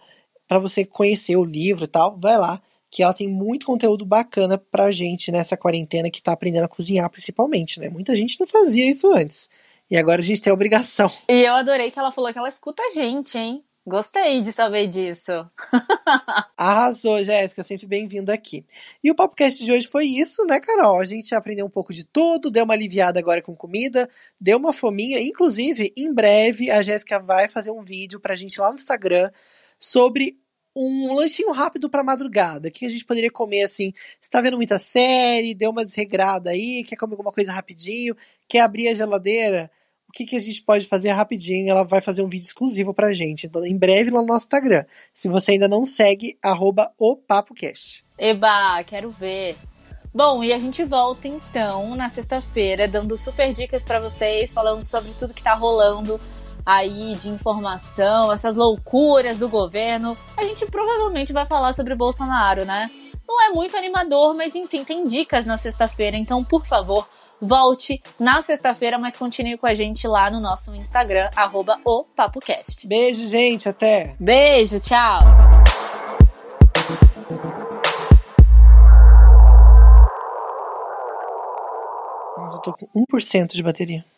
para 0.47 0.59
você 0.59 0.85
conhecer 0.85 1.35
o 1.35 1.43
livro 1.43 1.85
e 1.85 1.87
tal. 1.87 2.15
Vai 2.19 2.37
lá, 2.37 2.61
que 2.91 3.01
ela 3.01 3.13
tem 3.13 3.27
muito 3.27 3.65
conteúdo 3.65 4.05
bacana 4.05 4.57
pra 4.57 4.91
gente 4.91 5.31
nessa 5.31 5.57
quarentena 5.57 6.11
que 6.11 6.21
tá 6.21 6.31
aprendendo 6.33 6.65
a 6.65 6.67
cozinhar, 6.67 7.09
principalmente, 7.09 7.79
né? 7.79 7.89
Muita 7.89 8.15
gente 8.15 8.39
não 8.39 8.45
fazia 8.45 8.87
isso 8.87 9.11
antes. 9.11 9.49
E 9.91 9.97
agora 9.97 10.21
a 10.21 10.23
gente 10.23 10.41
tem 10.41 10.49
a 10.49 10.53
obrigação. 10.53 11.11
E 11.27 11.43
eu 11.43 11.53
adorei 11.53 11.91
que 11.91 11.99
ela 11.99 12.13
falou 12.13 12.31
que 12.31 12.39
ela 12.39 12.47
escuta 12.47 12.81
a 12.81 12.91
gente, 12.91 13.37
hein? 13.37 13.61
Gostei 13.85 14.39
de 14.39 14.53
saber 14.53 14.87
disso. 14.87 15.45
Arrasou, 16.55 17.21
Jéssica, 17.21 17.61
sempre 17.61 17.85
bem-vinda 17.85 18.33
aqui. 18.33 18.65
E 19.03 19.11
o 19.11 19.15
podcast 19.15 19.61
de 19.61 19.69
hoje 19.69 19.89
foi 19.89 20.05
isso, 20.05 20.45
né, 20.45 20.61
Carol? 20.61 21.01
A 21.01 21.03
gente 21.03 21.35
aprendeu 21.35 21.65
um 21.65 21.69
pouco 21.69 21.91
de 21.91 22.05
tudo, 22.05 22.49
deu 22.49 22.63
uma 22.63 22.73
aliviada 22.73 23.19
agora 23.19 23.41
com 23.41 23.53
comida, 23.53 24.09
deu 24.39 24.57
uma 24.57 24.71
fominha. 24.71 25.19
Inclusive, 25.19 25.91
em 25.97 26.13
breve, 26.13 26.71
a 26.71 26.81
Jéssica 26.81 27.19
vai 27.19 27.49
fazer 27.49 27.71
um 27.71 27.81
vídeo 27.81 28.17
pra 28.17 28.37
gente 28.37 28.61
lá 28.61 28.69
no 28.69 28.75
Instagram 28.75 29.29
sobre 29.77 30.39
um 30.73 31.13
lanchinho 31.13 31.51
rápido 31.51 31.89
para 31.89 32.01
madrugada. 32.01 32.71
que 32.71 32.85
a 32.85 32.89
gente 32.89 33.03
poderia 33.03 33.29
comer 33.29 33.63
assim? 33.63 33.91
Você 34.21 34.31
tá 34.31 34.39
vendo 34.39 34.55
muita 34.55 34.79
série, 34.79 35.53
deu 35.53 35.69
uma 35.69 35.83
desregrada 35.83 36.51
aí, 36.51 36.81
quer 36.85 36.95
comer 36.95 37.15
alguma 37.15 37.33
coisa 37.33 37.51
rapidinho, 37.51 38.15
quer 38.47 38.61
abrir 38.61 38.87
a 38.87 38.93
geladeira? 38.93 39.69
O 40.11 40.13
que, 40.13 40.25
que 40.25 40.35
a 40.35 40.39
gente 40.39 40.61
pode 40.61 40.87
fazer 40.87 41.09
rapidinho. 41.11 41.69
Ela 41.69 41.83
vai 41.83 42.01
fazer 42.01 42.21
um 42.21 42.27
vídeo 42.27 42.45
exclusivo 42.45 42.93
pra 42.93 43.13
gente. 43.13 43.47
Então, 43.47 43.65
em 43.65 43.77
breve 43.77 44.11
lá 44.11 44.19
no 44.19 44.27
nosso 44.27 44.45
Instagram. 44.45 44.83
Se 45.13 45.29
você 45.29 45.53
ainda 45.53 45.69
não 45.69 45.85
segue, 45.85 46.37
arroba 46.43 46.91
o 46.99 47.15
PapoCast. 47.15 48.03
Eba, 48.19 48.83
quero 48.83 49.09
ver. 49.09 49.55
Bom, 50.13 50.43
e 50.43 50.51
a 50.51 50.59
gente 50.59 50.83
volta 50.83 51.29
então 51.29 51.95
na 51.95 52.09
sexta-feira, 52.09 52.85
dando 52.85 53.17
super 53.17 53.53
dicas 53.53 53.85
para 53.85 54.01
vocês, 54.01 54.51
falando 54.51 54.83
sobre 54.83 55.11
tudo 55.13 55.33
que 55.33 55.41
tá 55.41 55.53
rolando 55.53 56.19
aí 56.65 57.15
de 57.15 57.29
informação, 57.29 58.29
essas 58.29 58.57
loucuras 58.57 59.37
do 59.37 59.47
governo. 59.47 60.15
A 60.35 60.43
gente 60.43 60.65
provavelmente 60.65 61.31
vai 61.31 61.45
falar 61.45 61.71
sobre 61.71 61.95
Bolsonaro, 61.95 62.65
né? 62.65 62.91
Não 63.25 63.41
é 63.41 63.49
muito 63.51 63.77
animador, 63.77 64.35
mas 64.35 64.53
enfim, 64.55 64.83
tem 64.83 65.07
dicas 65.07 65.45
na 65.45 65.55
sexta-feira, 65.55 66.17
então 66.17 66.43
por 66.43 66.65
favor, 66.65 67.07
volte 67.41 68.01
na 68.19 68.41
sexta-feira, 68.41 68.97
mas 68.97 69.17
continue 69.17 69.57
com 69.57 69.65
a 69.65 69.73
gente 69.73 70.07
lá 70.07 70.29
no 70.29 70.39
nosso 70.39 70.73
Instagram, 70.75 71.29
arroba 71.35 71.77
o 71.83 72.03
PapoCast. 72.03 72.87
Beijo, 72.87 73.27
gente, 73.27 73.67
até! 73.67 74.15
Beijo, 74.19 74.79
tchau! 74.79 75.19
Nossa, 82.37 82.57
eu 82.57 82.61
tô 82.61 82.73
com 82.73 82.87
1% 83.11 83.53
de 83.53 83.63
bateria. 83.63 84.10